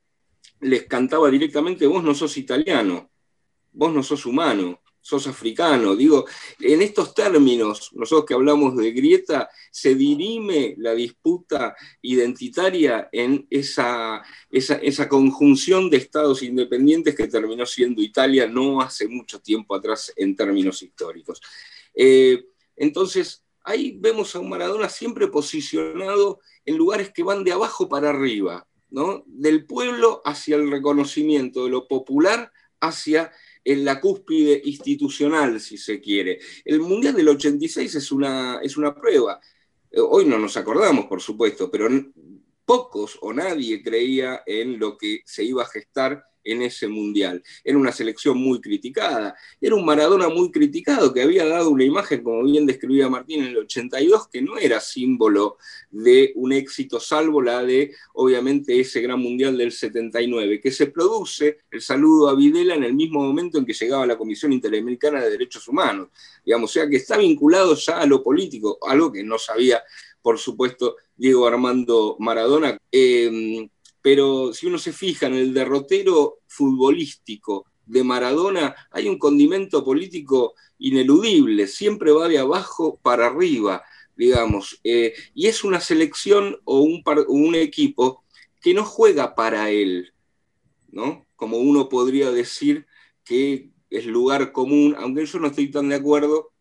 les 0.60 0.84
cantaba 0.84 1.30
directamente, 1.30 1.86
vos 1.86 2.04
no 2.04 2.14
sos 2.14 2.36
italiano, 2.36 3.10
vos 3.72 3.92
no 3.92 4.02
sos 4.02 4.26
humano, 4.26 4.81
sos 5.02 5.26
africano. 5.26 5.94
Digo, 5.96 6.24
en 6.60 6.80
estos 6.80 7.12
términos, 7.12 7.90
nosotros 7.92 8.24
que 8.24 8.34
hablamos 8.34 8.76
de 8.76 8.92
grieta, 8.92 9.50
se 9.70 9.94
dirime 9.94 10.74
la 10.78 10.94
disputa 10.94 11.74
identitaria 12.00 13.08
en 13.12 13.46
esa, 13.50 14.22
esa, 14.48 14.76
esa, 14.76 15.08
conjunción 15.08 15.90
de 15.90 15.96
estados 15.98 16.42
independientes 16.42 17.16
que 17.16 17.26
terminó 17.26 17.66
siendo 17.66 18.00
Italia 18.00 18.46
no 18.46 18.80
hace 18.80 19.08
mucho 19.08 19.40
tiempo 19.40 19.74
atrás 19.74 20.12
en 20.16 20.36
términos 20.36 20.82
históricos. 20.82 21.42
Eh, 21.94 22.44
entonces, 22.76 23.44
ahí 23.64 23.96
vemos 24.00 24.34
a 24.34 24.40
un 24.40 24.48
Maradona 24.48 24.88
siempre 24.88 25.26
posicionado 25.26 26.40
en 26.64 26.76
lugares 26.76 27.10
que 27.12 27.24
van 27.24 27.42
de 27.42 27.52
abajo 27.52 27.88
para 27.88 28.10
arriba, 28.10 28.68
¿no? 28.90 29.24
Del 29.26 29.66
pueblo 29.66 30.22
hacia 30.24 30.56
el 30.56 30.70
reconocimiento 30.70 31.64
de 31.64 31.70
lo 31.70 31.88
popular 31.88 32.52
hacia 32.80 33.32
en 33.64 33.84
la 33.84 34.00
cúspide 34.00 34.60
institucional, 34.64 35.60
si 35.60 35.76
se 35.76 36.00
quiere. 36.00 36.38
El 36.64 36.80
Mundial 36.80 37.14
del 37.14 37.28
86 37.28 37.94
es 37.94 38.12
una, 38.12 38.60
es 38.62 38.76
una 38.76 38.94
prueba. 38.94 39.40
Eh, 39.90 40.00
hoy 40.00 40.24
no 40.24 40.38
nos 40.38 40.56
acordamos, 40.56 41.06
por 41.06 41.20
supuesto, 41.20 41.70
pero 41.70 41.88
pocos 42.64 43.18
o 43.20 43.32
nadie 43.32 43.82
creía 43.82 44.42
en 44.46 44.78
lo 44.78 44.96
que 44.96 45.20
se 45.24 45.44
iba 45.44 45.62
a 45.62 45.66
gestar 45.66 46.24
en 46.44 46.62
ese 46.62 46.88
mundial. 46.88 47.42
Era 47.64 47.78
una 47.78 47.92
selección 47.92 48.38
muy 48.38 48.60
criticada, 48.60 49.34
era 49.60 49.74
un 49.74 49.84
Maradona 49.84 50.28
muy 50.28 50.50
criticado 50.50 51.12
que 51.12 51.22
había 51.22 51.46
dado 51.46 51.70
una 51.70 51.84
imagen, 51.84 52.22
como 52.22 52.44
bien 52.44 52.66
describía 52.66 53.08
Martín 53.08 53.42
en 53.42 53.48
el 53.48 53.58
82, 53.58 54.28
que 54.28 54.42
no 54.42 54.58
era 54.58 54.80
símbolo 54.80 55.58
de 55.90 56.32
un 56.36 56.52
éxito, 56.52 57.00
salvo 57.00 57.42
la 57.42 57.62
de, 57.62 57.94
obviamente, 58.14 58.78
ese 58.78 59.00
gran 59.00 59.20
mundial 59.20 59.56
del 59.56 59.72
79, 59.72 60.60
que 60.60 60.70
se 60.70 60.86
produce 60.86 61.58
el 61.70 61.80
saludo 61.80 62.28
a 62.28 62.34
Videla 62.34 62.74
en 62.74 62.84
el 62.84 62.94
mismo 62.94 63.20
momento 63.20 63.58
en 63.58 63.66
que 63.66 63.72
llegaba 63.72 64.06
la 64.06 64.18
Comisión 64.18 64.52
Interamericana 64.52 65.22
de 65.22 65.30
Derechos 65.30 65.68
Humanos. 65.68 66.08
Digamos, 66.44 66.70
o 66.70 66.72
sea 66.72 66.88
que 66.88 66.96
está 66.96 67.16
vinculado 67.18 67.74
ya 67.74 67.98
a 67.98 68.06
lo 68.06 68.22
político, 68.22 68.78
algo 68.82 69.12
que 69.12 69.22
no 69.22 69.38
sabía, 69.38 69.82
por 70.22 70.38
supuesto, 70.38 70.96
Diego 71.16 71.46
Armando 71.46 72.16
Maradona. 72.18 72.78
Eh, 72.90 73.68
pero 74.02 74.52
si 74.52 74.66
uno 74.66 74.78
se 74.78 74.92
fija 74.92 75.26
en 75.26 75.34
el 75.34 75.54
derrotero 75.54 76.40
futbolístico 76.46 77.66
de 77.86 78.04
Maradona, 78.04 78.74
hay 78.90 79.08
un 79.08 79.18
condimento 79.18 79.84
político 79.84 80.54
ineludible, 80.78 81.66
siempre 81.68 82.10
va 82.10 82.28
de 82.28 82.38
abajo 82.38 82.98
para 83.02 83.26
arriba, 83.26 83.82
digamos, 84.16 84.80
eh, 84.82 85.14
y 85.34 85.46
es 85.46 85.64
una 85.64 85.80
selección 85.80 86.58
o 86.64 86.80
un, 86.80 87.02
un 87.28 87.54
equipo 87.54 88.24
que 88.60 88.74
no 88.74 88.84
juega 88.84 89.34
para 89.34 89.70
él, 89.70 90.12
¿no? 90.90 91.26
Como 91.36 91.58
uno 91.58 91.88
podría 91.88 92.30
decir 92.30 92.86
que 93.24 93.70
es 93.90 94.06
lugar 94.06 94.52
común, 94.52 94.94
aunque 94.98 95.26
yo 95.26 95.38
no 95.38 95.48
estoy 95.48 95.70
tan 95.70 95.88
de 95.88 95.96
acuerdo 95.96 96.52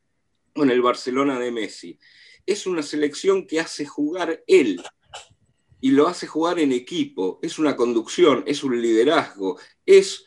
con 0.53 0.69
el 0.69 0.81
Barcelona 0.81 1.39
de 1.39 1.51
Messi. 1.51 1.97
Es 2.45 2.65
una 2.65 2.83
selección 2.83 3.47
que 3.47 3.59
hace 3.59 3.85
jugar 3.85 4.43
él, 4.47 4.81
y 5.81 5.91
lo 5.91 6.07
hace 6.07 6.27
jugar 6.27 6.59
en 6.59 6.71
equipo, 6.71 7.39
es 7.41 7.59
una 7.59 7.75
conducción, 7.75 8.43
es 8.45 8.63
un 8.63 8.79
liderazgo, 8.81 9.59
es 9.85 10.25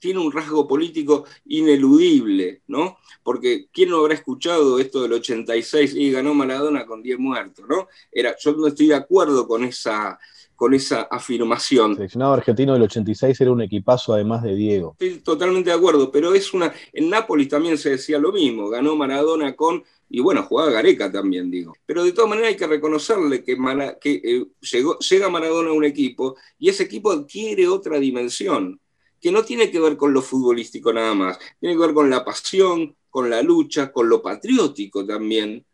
tiene 0.00 0.18
un 0.18 0.32
rasgo 0.32 0.66
político 0.66 1.26
ineludible, 1.44 2.62
¿no? 2.66 2.98
Porque 3.22 3.68
¿quién 3.72 3.90
no 3.90 3.98
habrá 3.98 4.14
escuchado 4.14 4.78
esto 4.80 5.02
del 5.02 5.12
86 5.12 5.94
y 5.94 6.10
ganó 6.10 6.34
Maradona 6.34 6.86
con 6.86 7.02
10 7.02 7.18
muertos, 7.18 7.66
¿no? 7.68 7.88
Era, 8.10 8.34
yo 8.42 8.52
no 8.52 8.66
estoy 8.66 8.88
de 8.88 8.94
acuerdo 8.94 9.46
con 9.46 9.62
esa, 9.62 10.18
con 10.60 10.74
esa 10.74 11.08
afirmación. 11.10 11.92
El 11.92 11.96
seleccionado 11.96 12.34
argentino 12.34 12.74
del 12.74 12.82
86 12.82 13.40
era 13.40 13.50
un 13.50 13.62
equipazo 13.62 14.12
además 14.12 14.42
de 14.42 14.54
Diego. 14.54 14.94
Estoy 14.98 15.20
totalmente 15.20 15.70
de 15.70 15.76
acuerdo, 15.76 16.12
pero 16.12 16.34
es 16.34 16.52
una. 16.52 16.70
En 16.92 17.08
Nápoles 17.08 17.48
también 17.48 17.78
se 17.78 17.88
decía 17.88 18.18
lo 18.18 18.30
mismo, 18.30 18.68
ganó 18.68 18.94
Maradona 18.94 19.56
con 19.56 19.82
y 20.10 20.20
bueno, 20.20 20.42
jugaba 20.42 20.70
Gareca 20.70 21.10
también, 21.10 21.50
digo. 21.50 21.72
Pero 21.86 22.04
de 22.04 22.12
todas 22.12 22.28
maneras 22.28 22.50
hay 22.50 22.56
que 22.58 22.66
reconocerle 22.66 23.42
que, 23.42 23.56
que 24.02 24.20
eh, 24.22 24.46
llegó, 24.60 24.98
llega 24.98 25.30
Maradona 25.30 25.70
a 25.70 25.72
un 25.72 25.84
equipo 25.84 26.36
y 26.58 26.68
ese 26.68 26.82
equipo 26.82 27.10
adquiere 27.10 27.66
otra 27.66 27.98
dimensión, 27.98 28.78
que 29.18 29.32
no 29.32 29.42
tiene 29.42 29.70
que 29.70 29.80
ver 29.80 29.96
con 29.96 30.12
lo 30.12 30.20
futbolístico 30.20 30.92
nada 30.92 31.14
más, 31.14 31.38
tiene 31.58 31.74
que 31.74 31.80
ver 31.80 31.94
con 31.94 32.10
la 32.10 32.22
pasión, 32.22 32.94
con 33.08 33.30
la 33.30 33.40
lucha, 33.40 33.90
con 33.90 34.10
lo 34.10 34.20
patriótico 34.20 35.06
también, 35.06 35.64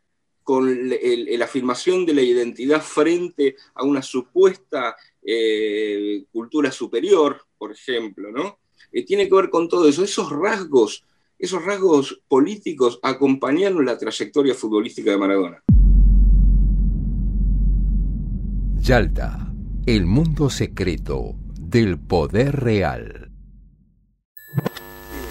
con 0.46 0.88
la 0.88 1.44
afirmación 1.44 2.06
de 2.06 2.14
la 2.14 2.22
identidad 2.22 2.80
frente 2.80 3.56
a 3.74 3.82
una 3.82 4.00
supuesta 4.00 4.94
eh, 5.20 6.24
cultura 6.30 6.70
superior, 6.70 7.42
por 7.58 7.72
ejemplo, 7.72 8.30
¿no? 8.30 8.60
Eh, 8.92 9.04
tiene 9.04 9.28
que 9.28 9.34
ver 9.34 9.50
con 9.50 9.68
todo 9.68 9.88
eso, 9.88 10.04
esos 10.04 10.30
rasgos 10.30 11.02
esos 11.38 11.64
rasgos 11.64 12.22
políticos 12.28 12.98
acompañaron 13.02 13.84
la 13.84 13.98
trayectoria 13.98 14.54
futbolística 14.54 15.10
de 15.10 15.18
Maradona. 15.18 15.62
Yalta, 18.80 19.52
el 19.84 20.06
mundo 20.06 20.48
secreto 20.48 21.34
del 21.60 21.98
poder 21.98 22.54
real. 22.60 23.32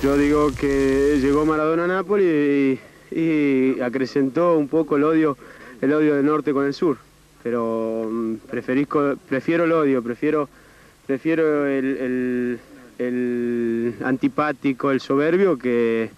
Yo 0.03 0.17
digo 0.17 0.51
que 0.51 1.19
llegó 1.21 1.45
Maradona 1.45 1.85
a 1.85 1.87
Nápoles 1.87 2.77
y, 2.77 2.79
acrecentó 3.81 4.57
un 4.57 4.67
poco 4.67 4.97
el 4.97 5.03
odio, 5.03 5.37
el 5.81 5.93
odio 5.93 6.15
del 6.15 6.25
norte 6.25 6.53
con 6.53 6.65
el 6.65 6.73
sur. 6.73 6.97
Pero 7.43 8.07
mm, 8.11 8.35
prefiero 8.49 9.65
el 9.65 9.71
odio, 9.71 10.01
prefiero, 10.01 10.49
prefiero 11.05 11.67
el 11.67 12.59
antipático, 14.03 14.91
el 14.91 14.99
soberbio 14.99 15.57
que, 15.57 16.09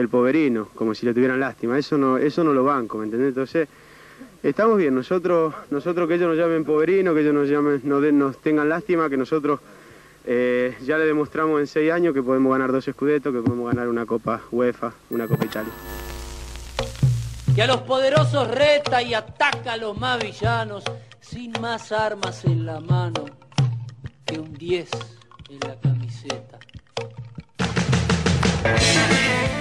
el 0.00 0.08
poverino, 0.08 0.68
como 0.74 0.94
si 0.94 1.06
le 1.06 1.14
tuvieran 1.14 1.40
lástima. 1.40 1.78
Eso 1.78 1.96
no, 1.96 2.18
eso 2.18 2.44
no 2.44 2.52
lo 2.52 2.64
banco, 2.64 2.98
¿me 2.98 3.04
entendés? 3.04 3.28
Entonces, 3.28 3.68
estamos 4.42 4.76
bien, 4.76 4.94
nosotros, 4.94 5.54
nosotros 5.70 6.06
que 6.06 6.14
ellos 6.14 6.28
nos 6.28 6.36
llamen 6.36 6.64
poverino, 6.64 7.14
que 7.14 7.20
ellos 7.20 7.34
nos, 7.34 7.48
llamen, 7.48 7.80
nos, 8.18 8.38
tengan 8.38 8.68
lástima, 8.68 9.08
que 9.08 9.16
nosotros 9.16 9.60
eh, 10.26 10.76
ya 10.84 10.98
le 10.98 11.06
demostramos 11.06 11.60
en 11.60 11.66
seis 11.66 11.90
años 11.90 12.14
que 12.14 12.22
podemos 12.22 12.52
ganar 12.52 12.72
dos 12.72 12.86
escudetos, 12.86 13.32
que 13.32 13.40
podemos 13.40 13.74
ganar 13.74 13.88
una 13.88 14.06
Copa 14.06 14.42
UEFA, 14.50 14.92
una 15.10 15.26
Copa 15.26 15.46
Italia. 15.46 15.72
Que 17.56 17.62
a 17.62 17.66
los 17.66 17.80
poderosos 17.80 18.48
reta 18.48 19.00
y 19.00 19.14
ataca 19.14 19.72
a 19.72 19.76
los 19.78 19.96
más 19.96 20.22
villanos, 20.22 20.84
sin 21.20 21.52
más 21.58 21.90
armas 21.90 22.44
en 22.44 22.66
la 22.66 22.80
mano 22.80 23.24
que 24.26 24.38
un 24.38 24.52
10 24.52 24.90
en 25.48 25.60
la 25.66 25.80
camiseta. 25.80 26.58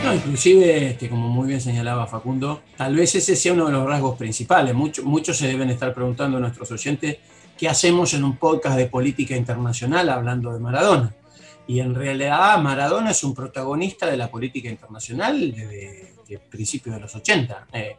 No, 0.04 0.14
inclusive, 0.14 0.88
este, 0.90 1.08
como 1.10 1.30
muy 1.30 1.48
bien 1.48 1.62
señalaba 1.62 2.06
Facundo, 2.06 2.64
tal 2.76 2.98
vez 2.98 3.16
ese 3.16 3.34
sea 3.34 3.54
uno 3.54 3.68
de 3.68 3.72
los 3.72 3.88
rasgos 3.88 4.18
principales. 4.18 4.76
Muchos, 4.76 5.06
muchos 5.06 5.38
se 5.38 5.48
deben 5.48 5.70
estar 5.70 5.94
preguntando 5.94 6.36
a 6.36 6.42
nuestros 6.42 6.70
oyentes 6.72 7.20
qué 7.58 7.70
hacemos 7.70 8.14
en 8.14 8.26
un 8.26 8.36
podcast 8.36 8.76
de 8.76 8.88
política 8.88 9.38
internacional 9.38 10.10
hablando 10.10 10.52
de 10.52 10.60
Maradona. 10.60 11.16
Y 11.66 11.80
en 11.80 11.96
realidad 11.96 12.62
Maradona 12.62 13.12
es 13.12 13.24
un 13.24 13.34
protagonista 13.34 14.06
de 14.08 14.18
la 14.18 14.30
política 14.30 14.68
internacional 14.70 15.54
desde, 15.54 16.15
el 16.34 16.40
principios 16.40 16.96
de 16.96 17.02
los 17.02 17.16
80. 17.16 17.68
Eh, 17.74 17.98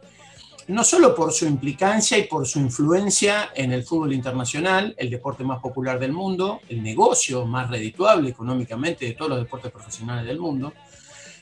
no 0.67 0.83
solo 0.83 1.15
por 1.15 1.31
su 1.31 1.45
implicancia 1.45 2.17
y 2.17 2.23
por 2.23 2.45
su 2.45 2.59
influencia 2.59 3.51
en 3.55 3.71
el 3.71 3.83
fútbol 3.83 4.13
internacional, 4.13 4.93
el 4.97 5.09
deporte 5.09 5.43
más 5.45 5.59
popular 5.59 5.97
del 5.97 6.11
mundo, 6.11 6.59
el 6.67 6.83
negocio 6.83 7.45
más 7.45 7.69
redituable 7.69 8.29
económicamente 8.29 9.05
de 9.05 9.13
todos 9.13 9.29
los 9.29 9.39
deportes 9.39 9.71
profesionales 9.71 10.25
del 10.25 10.39
mundo, 10.39 10.73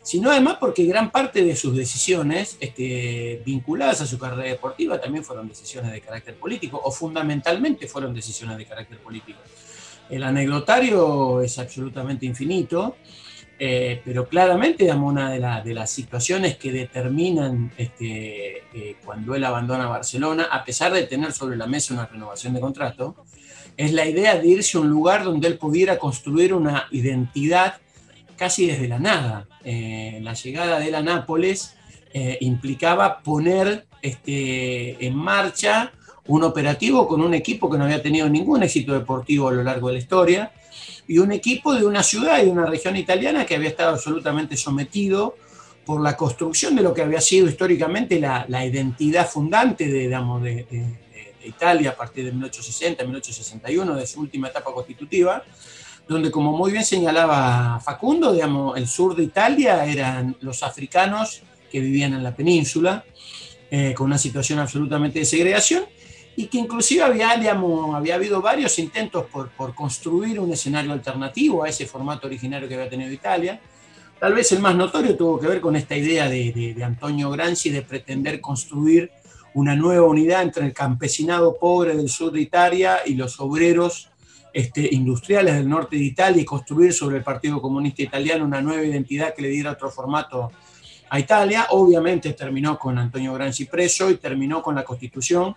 sino 0.03 0.29
además 0.29 0.57
porque 0.59 0.85
gran 0.85 1.09
parte 1.09 1.43
de 1.43 1.55
sus 1.55 1.75
decisiones 1.75 2.57
este, 2.59 3.41
vinculadas 3.43 4.01
a 4.01 4.05
su 4.05 4.19
carrera 4.19 4.43
deportiva 4.43 5.01
también 5.01 5.23
fueron 5.23 5.47
decisiones 5.47 5.91
de 5.91 6.01
carácter 6.01 6.35
político, 6.35 6.79
o 6.83 6.91
fundamentalmente 6.91 7.87
fueron 7.87 8.13
decisiones 8.13 8.57
de 8.59 8.65
carácter 8.67 8.99
político. 8.99 9.39
El 10.07 10.21
anecdotario 10.21 11.41
es 11.41 11.57
absolutamente 11.57 12.27
infinito, 12.27 12.97
eh, 13.57 14.01
pero 14.03 14.27
claramente, 14.27 14.83
digamos, 14.83 15.11
una 15.11 15.61
de, 15.63 15.73
las 15.73 15.89
situaciones 15.89 16.57
que 16.57 16.71
determinan 16.71 17.71
este, 17.77 18.63
eh, 18.73 18.97
cuando 19.03 19.33
él 19.35 19.43
abandona 19.45 19.87
Barcelona, 19.87 20.47
a 20.51 20.65
pesar 20.65 20.91
de 20.91 21.03
tener 21.03 21.31
sobre 21.31 21.55
la 21.55 21.65
mesa 21.65 21.93
una 21.93 22.05
renovación 22.05 22.53
de 22.53 22.59
contrato, 22.59 23.15
es 23.77 23.93
la 23.93 24.05
idea 24.05 24.37
de 24.37 24.47
irse 24.47 24.77
a 24.77 24.81
un 24.81 24.89
lugar 24.89 25.23
donde 25.23 25.47
él 25.47 25.57
pudiera 25.57 25.97
construir 25.97 26.53
una 26.53 26.87
identidad 26.91 27.75
casi 28.35 28.67
desde 28.67 28.87
la 28.89 28.99
nada. 28.99 29.47
Eh, 29.63 30.19
la 30.21 30.33
llegada 30.33 30.79
de 30.79 30.89
él 30.89 30.95
a 30.95 31.01
Nápoles 31.01 31.75
implicaba 32.39 33.19
poner 33.19 33.87
este, 34.01 35.05
en 35.05 35.15
marcha 35.15 35.91
un 36.27 36.43
operativo 36.43 37.09
con 37.09 37.19
un 37.19 37.33
equipo 37.33 37.69
que 37.69 37.77
no 37.77 37.83
había 37.83 38.01
tenido 38.01 38.29
ningún 38.29 38.63
éxito 38.63 38.93
deportivo 38.93 39.49
a 39.49 39.51
lo 39.51 39.63
largo 39.63 39.89
de 39.89 39.95
la 39.95 39.99
historia 39.99 40.51
y 41.07 41.17
un 41.19 41.31
equipo 41.31 41.73
de 41.73 41.85
una 41.85 42.03
ciudad 42.03 42.41
y 42.41 42.45
de 42.45 42.51
una 42.51 42.65
región 42.65 42.95
italiana 42.95 43.45
que 43.45 43.55
había 43.55 43.69
estado 43.69 43.91
absolutamente 43.91 44.57
sometido 44.57 45.35
por 45.85 46.01
la 46.01 46.17
construcción 46.17 46.75
de 46.75 46.81
lo 46.81 46.93
que 46.93 47.03
había 47.03 47.21
sido 47.21 47.47
históricamente 47.47 48.19
la, 48.19 48.65
identidad 48.65 49.29
fundante 49.29 49.87
de, 49.87 49.99
digamos, 49.99 50.41
de, 50.41 50.65
Italia 51.43 51.91
a 51.91 51.95
partir 51.95 52.25
de 52.25 52.31
1860, 52.31 53.03
1861, 53.03 53.95
de 53.95 54.07
su 54.07 54.19
última 54.19 54.47
etapa 54.47 54.73
constitutiva, 54.73 55.43
donde 56.07 56.31
como 56.31 56.57
muy 56.57 56.71
bien 56.71 56.83
señalaba 56.83 57.79
Facundo, 57.79 58.33
digamos, 58.33 58.75
el 58.77 58.87
sur 58.87 59.15
de 59.15 59.23
Italia 59.23 59.85
eran 59.85 60.35
los 60.41 60.63
africanos 60.63 61.43
que 61.71 61.79
vivían 61.79 62.13
en 62.13 62.23
la 62.23 62.35
península, 62.35 63.05
eh, 63.69 63.93
con 63.93 64.07
una 64.07 64.17
situación 64.17 64.57
absolutamente 64.57 65.19
de 65.19 65.25
segregación, 65.25 65.85
y 66.35 66.47
que 66.47 66.57
inclusive 66.57 67.03
había, 67.03 67.31
había 67.31 68.15
habido 68.15 68.41
varios 68.41 68.77
intentos 68.79 69.25
por, 69.25 69.49
por, 69.49 69.73
construir 69.73 70.39
un 70.39 70.51
escenario 70.51 70.91
alternativo 70.91 71.63
a 71.63 71.69
ese 71.69 71.85
formato 71.85 72.27
originario 72.27 72.67
que 72.67 72.75
había 72.75 72.89
tenido 72.89 73.11
Italia. 73.11 73.59
Tal 74.19 74.33
vez 74.33 74.51
el 74.51 74.59
más 74.59 74.75
notorio 74.75 75.15
tuvo 75.15 75.39
que 75.39 75.47
ver 75.47 75.61
con 75.61 75.75
esta 75.75 75.95
idea 75.95 76.27
de, 76.27 76.73
de, 76.75 76.83
Antonio 76.83 77.29
Gramsci 77.29 77.69
de 77.69 77.81
pretender 77.81 78.41
construir 78.41 79.11
una 79.53 79.75
nueva 79.75 80.05
unidad 80.05 80.41
entre 80.41 80.65
el 80.65 80.73
campesinado 80.73 81.57
pobre 81.57 81.95
del 81.95 82.09
sur 82.09 82.31
de 82.31 82.41
Italia 82.41 82.99
y 83.05 83.15
los 83.15 83.39
obreros 83.39 84.09
este, 84.51 84.87
industriales 84.93 85.55
del 85.55 85.69
norte 85.69 85.95
de 85.95 86.03
Italia 86.03 86.41
y 86.41 86.45
construir 86.45 86.93
sobre 86.93 87.17
el 87.17 87.23
Partido 87.23 87.61
Comunista 87.61 88.01
Italiano 88.01 88.45
una 88.45 88.61
nueva 88.61 88.83
identidad 88.83 89.33
que 89.33 89.41
le 89.41 89.49
diera 89.49 89.71
otro 89.71 89.89
formato 89.89 90.51
a 91.09 91.19
Italia. 91.19 91.67
Obviamente 91.71 92.33
terminó 92.33 92.77
con 92.77 92.97
Antonio 92.97 93.33
Gramsci 93.33 93.65
preso 93.65 94.09
y 94.09 94.15
terminó 94.15 94.61
con 94.61 94.75
la 94.75 94.83
constitución 94.83 95.55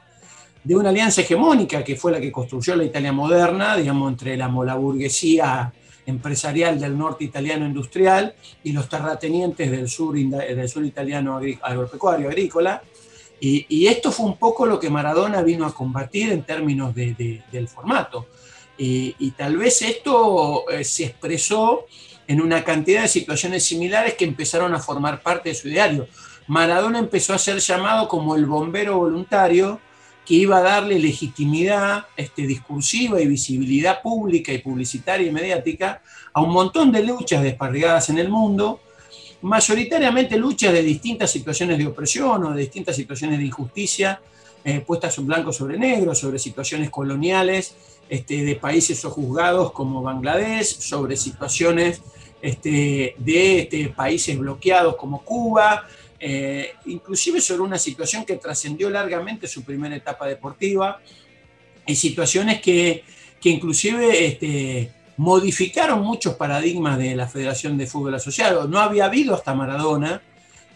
de 0.64 0.76
una 0.76 0.90
alianza 0.90 1.20
hegemónica 1.20 1.82
que 1.84 1.96
fue 1.96 2.12
la 2.12 2.20
que 2.20 2.32
construyó 2.32 2.76
la 2.76 2.84
Italia 2.84 3.12
moderna, 3.12 3.76
digamos, 3.76 4.10
entre 4.12 4.36
la, 4.36 4.48
la 4.48 4.74
burguesía 4.74 5.72
empresarial 6.08 6.80
del 6.80 6.96
norte 6.96 7.24
italiano 7.24 7.66
industrial 7.66 8.34
y 8.64 8.72
los 8.72 8.88
terratenientes 8.88 9.70
del 9.70 9.88
sur, 9.88 10.16
del 10.16 10.68
sur 10.68 10.84
italiano 10.84 11.38
agropecuario, 11.62 12.28
agrícola. 12.28 12.82
Y, 13.40 13.86
esto 13.86 14.10
fue 14.10 14.26
un 14.26 14.36
poco 14.36 14.66
lo 14.66 14.80
que 14.80 14.90
Maradona 14.90 15.42
vino 15.42 15.64
a 15.66 15.72
combatir 15.72 16.32
en 16.32 16.42
términos 16.42 16.94
del 16.94 17.68
formato. 17.68 18.26
Y, 18.78 19.30
tal 19.32 19.56
vez 19.58 19.82
esto 19.82 20.68
eh, 20.70 20.82
se 20.82 21.04
expresó 21.04 21.86
en 22.26 22.40
una 22.40 22.64
cantidad 22.64 23.02
de 23.02 23.08
situaciones 23.08 23.64
similares 23.64 24.14
que 24.14 24.24
empezaron 24.24 24.74
a 24.74 24.80
formar 24.80 25.22
parte 25.22 25.50
de 25.50 25.54
su 25.54 25.68
ideario. 25.68 26.08
Maradona 26.46 26.98
empezó 26.98 27.34
a 27.34 27.38
ser 27.38 27.58
llamado 27.58 28.08
como 28.08 28.34
el 28.34 28.46
bombero 28.46 28.98
voluntario, 28.98 29.80
que 30.28 30.34
iba 30.34 30.58
a 30.58 30.60
darle 30.60 30.98
legitimidad 30.98 32.04
este, 32.14 32.46
discursiva 32.46 33.18
y 33.18 33.26
visibilidad 33.26 34.02
pública 34.02 34.52
y 34.52 34.58
publicitaria 34.58 35.26
y 35.26 35.30
mediática 35.30 36.02
a 36.34 36.42
un 36.42 36.50
montón 36.50 36.92
de 36.92 37.02
luchas 37.02 37.42
desparrigadas 37.42 38.10
en 38.10 38.18
el 38.18 38.28
mundo, 38.28 38.78
mayoritariamente 39.40 40.36
luchas 40.36 40.74
de 40.74 40.82
distintas 40.82 41.30
situaciones 41.30 41.78
de 41.78 41.86
opresión 41.86 42.44
o 42.44 42.52
de 42.52 42.60
distintas 42.60 42.94
situaciones 42.94 43.38
de 43.38 43.46
injusticia, 43.46 44.20
eh, 44.64 44.80
puestas 44.80 45.16
en 45.16 45.28
blanco 45.28 45.50
sobre 45.50 45.78
negro, 45.78 46.14
sobre 46.14 46.38
situaciones 46.38 46.90
coloniales 46.90 47.74
este, 48.06 48.44
de 48.44 48.54
países 48.56 49.00
sojuzgados 49.00 49.72
como 49.72 50.02
Bangladesh, 50.02 50.78
sobre 50.78 51.16
situaciones 51.16 52.02
este, 52.42 53.14
de 53.16 53.60
este, 53.60 53.88
países 53.88 54.38
bloqueados 54.38 54.96
como 54.96 55.22
Cuba, 55.22 55.86
eh, 56.20 56.74
inclusive 56.86 57.40
sobre 57.40 57.62
una 57.62 57.78
situación 57.78 58.24
que 58.24 58.36
trascendió 58.36 58.90
largamente 58.90 59.46
su 59.46 59.62
primera 59.62 59.94
etapa 59.96 60.26
deportiva, 60.26 61.00
y 61.88 61.96
situaciones 61.96 62.60
que, 62.60 63.02
que 63.40 63.48
inclusive 63.48 64.26
este, 64.26 64.92
modificaron 65.16 66.02
muchos 66.02 66.34
paradigmas 66.34 66.98
de 66.98 67.16
la 67.16 67.26
Federación 67.26 67.76
de 67.76 67.86
Fútbol 67.86 68.14
Asociado. 68.14 68.68
No 68.68 68.78
había 68.78 69.06
habido 69.06 69.34
hasta 69.34 69.54
Maradona 69.54 70.22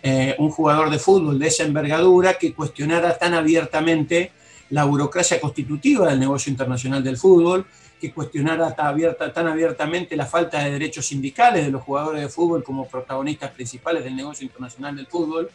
eh, 0.02 0.34
un 0.38 0.50
jugador 0.50 0.90
de 0.90 0.98
fútbol 0.98 1.38
de 1.38 1.46
esa 1.46 1.62
envergadura 1.62 2.34
que 2.34 2.52
cuestionara 2.52 3.16
tan 3.16 3.34
abiertamente 3.34 4.32
la 4.70 4.84
burocracia 4.84 5.38
constitutiva 5.40 6.08
del 6.08 6.18
negocio 6.18 6.50
internacional 6.50 7.04
del 7.04 7.18
fútbol, 7.18 7.66
que 8.02 8.12
cuestionara 8.12 8.74
tan, 8.74 8.86
abierta, 8.86 9.32
tan 9.32 9.46
abiertamente 9.46 10.16
la 10.16 10.26
falta 10.26 10.64
de 10.64 10.72
derechos 10.72 11.06
sindicales 11.06 11.64
de 11.64 11.70
los 11.70 11.84
jugadores 11.84 12.20
de 12.20 12.28
fútbol 12.28 12.64
como 12.64 12.88
protagonistas 12.88 13.52
principales 13.52 14.02
del 14.02 14.16
negocio 14.16 14.44
internacional 14.44 14.96
del 14.96 15.06
fútbol, 15.06 15.48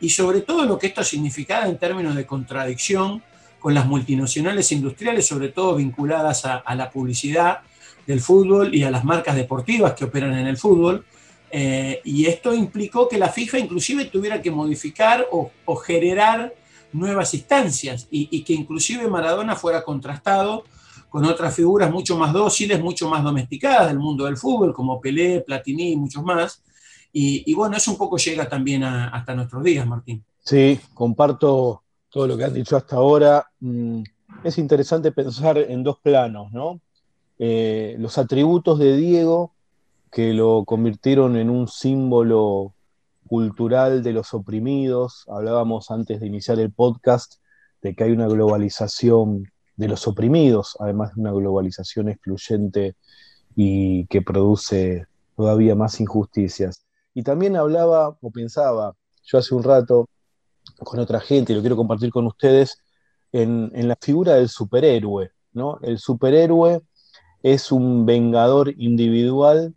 y 0.00 0.08
sobre 0.08 0.42
todo 0.42 0.66
lo 0.66 0.78
que 0.78 0.86
esto 0.86 1.02
significaba 1.02 1.66
en 1.66 1.78
términos 1.78 2.14
de 2.14 2.24
contradicción 2.24 3.20
con 3.58 3.74
las 3.74 3.86
multinacionales 3.86 4.70
industriales, 4.70 5.26
sobre 5.26 5.48
todo 5.48 5.74
vinculadas 5.74 6.44
a, 6.44 6.62
la 6.76 6.88
publicidad 6.92 7.58
del 8.06 8.20
fútbol 8.20 8.72
y 8.72 8.84
a 8.84 8.92
las 8.92 9.04
marcas 9.04 9.34
deportivas 9.34 9.94
que 9.94 10.04
operan 10.04 10.38
en 10.38 10.46
el 10.46 10.58
fútbol. 10.58 11.04
Eh, 11.50 12.00
y 12.04 12.26
esto 12.26 12.54
implicó 12.54 13.08
que 13.08 13.18
la 13.18 13.30
FIFA 13.30 13.58
inclusive 13.58 14.04
tuviera 14.04 14.40
que 14.40 14.52
modificar 14.52 15.26
o, 15.32 15.50
generar 15.74 16.54
nuevas 16.92 17.34
instancias 17.34 18.06
y, 18.12 18.28
y, 18.30 18.44
que 18.44 18.52
inclusive 18.52 19.08
Maradona 19.08 19.56
fuera 19.56 19.82
contrastado 19.82 20.64
con 21.10 21.24
otras 21.24 21.54
figuras 21.54 21.90
mucho 21.90 22.16
más 22.16 22.32
dóciles, 22.32 22.80
mucho 22.80 23.08
más 23.08 23.22
domesticadas 23.22 23.88
del 23.88 23.98
mundo 23.98 24.24
del 24.24 24.36
fútbol, 24.36 24.72
como 24.72 25.00
Pelé, 25.00 25.40
Platini 25.40 25.92
y 25.92 25.96
muchos 25.96 26.22
más. 26.22 26.62
Y, 27.12 27.52
bueno, 27.54 27.76
eso 27.76 27.90
un 27.90 27.98
poco 27.98 28.16
llega 28.16 28.48
también 28.48 28.84
hasta 28.84 29.34
nuestros 29.34 29.64
días, 29.64 29.84
Martín. 29.84 30.24
Sí, 30.38 30.78
comparto 30.94 31.82
todo 32.08 32.28
lo 32.28 32.36
que 32.36 32.44
han 32.44 32.54
dicho 32.54 32.76
hasta 32.76 32.96
ahora. 32.96 33.44
Mm, 33.58 34.02
es 34.44 34.58
interesante 34.58 35.10
pensar 35.10 35.58
en 35.58 35.82
dos 35.82 35.98
planos, 35.98 36.52
¿no? 36.52 36.80
Eh, 37.38 37.96
los 37.98 38.16
atributos 38.16 38.78
de 38.78 38.96
Diego, 38.96 39.54
que 40.12 40.32
lo 40.32 40.64
convirtieron 40.64 41.36
en 41.36 41.50
un 41.50 41.66
símbolo 41.66 42.74
cultural 43.26 44.04
de 44.04 44.12
los 44.12 44.32
oprimidos. 44.32 45.24
Hablábamos 45.28 45.90
antes 45.90 46.20
de 46.20 46.28
iniciar 46.28 46.60
el 46.60 46.72
podcast 46.72 47.34
de 47.82 47.94
que 47.94 48.04
hay 48.04 48.12
una 48.12 48.28
globalización 48.28 49.50
de 49.80 49.88
los 49.88 50.06
oprimidos, 50.06 50.76
además 50.78 51.14
de 51.14 51.22
una 51.22 51.32
globalización 51.32 52.10
excluyente 52.10 52.96
y 53.56 54.04
que 54.08 54.20
produce 54.20 55.06
todavía 55.34 55.74
más 55.74 55.98
injusticias. 56.02 56.84
Y 57.14 57.22
también 57.22 57.56
hablaba 57.56 58.14
o 58.20 58.30
pensaba, 58.30 58.94
yo 59.24 59.38
hace 59.38 59.54
un 59.54 59.62
rato, 59.62 60.06
con 60.84 61.00
otra 61.00 61.18
gente, 61.18 61.54
y 61.54 61.56
lo 61.56 61.62
quiero 61.62 61.76
compartir 61.76 62.10
con 62.10 62.26
ustedes, 62.26 62.76
en, 63.32 63.70
la 63.88 63.96
figura 63.98 64.34
del 64.34 64.50
superhéroe. 64.50 65.30
¿no? 65.54 65.78
El 65.80 65.98
superhéroe 65.98 66.82
es 67.42 67.72
un 67.72 68.04
vengador 68.04 68.74
individual, 68.76 69.74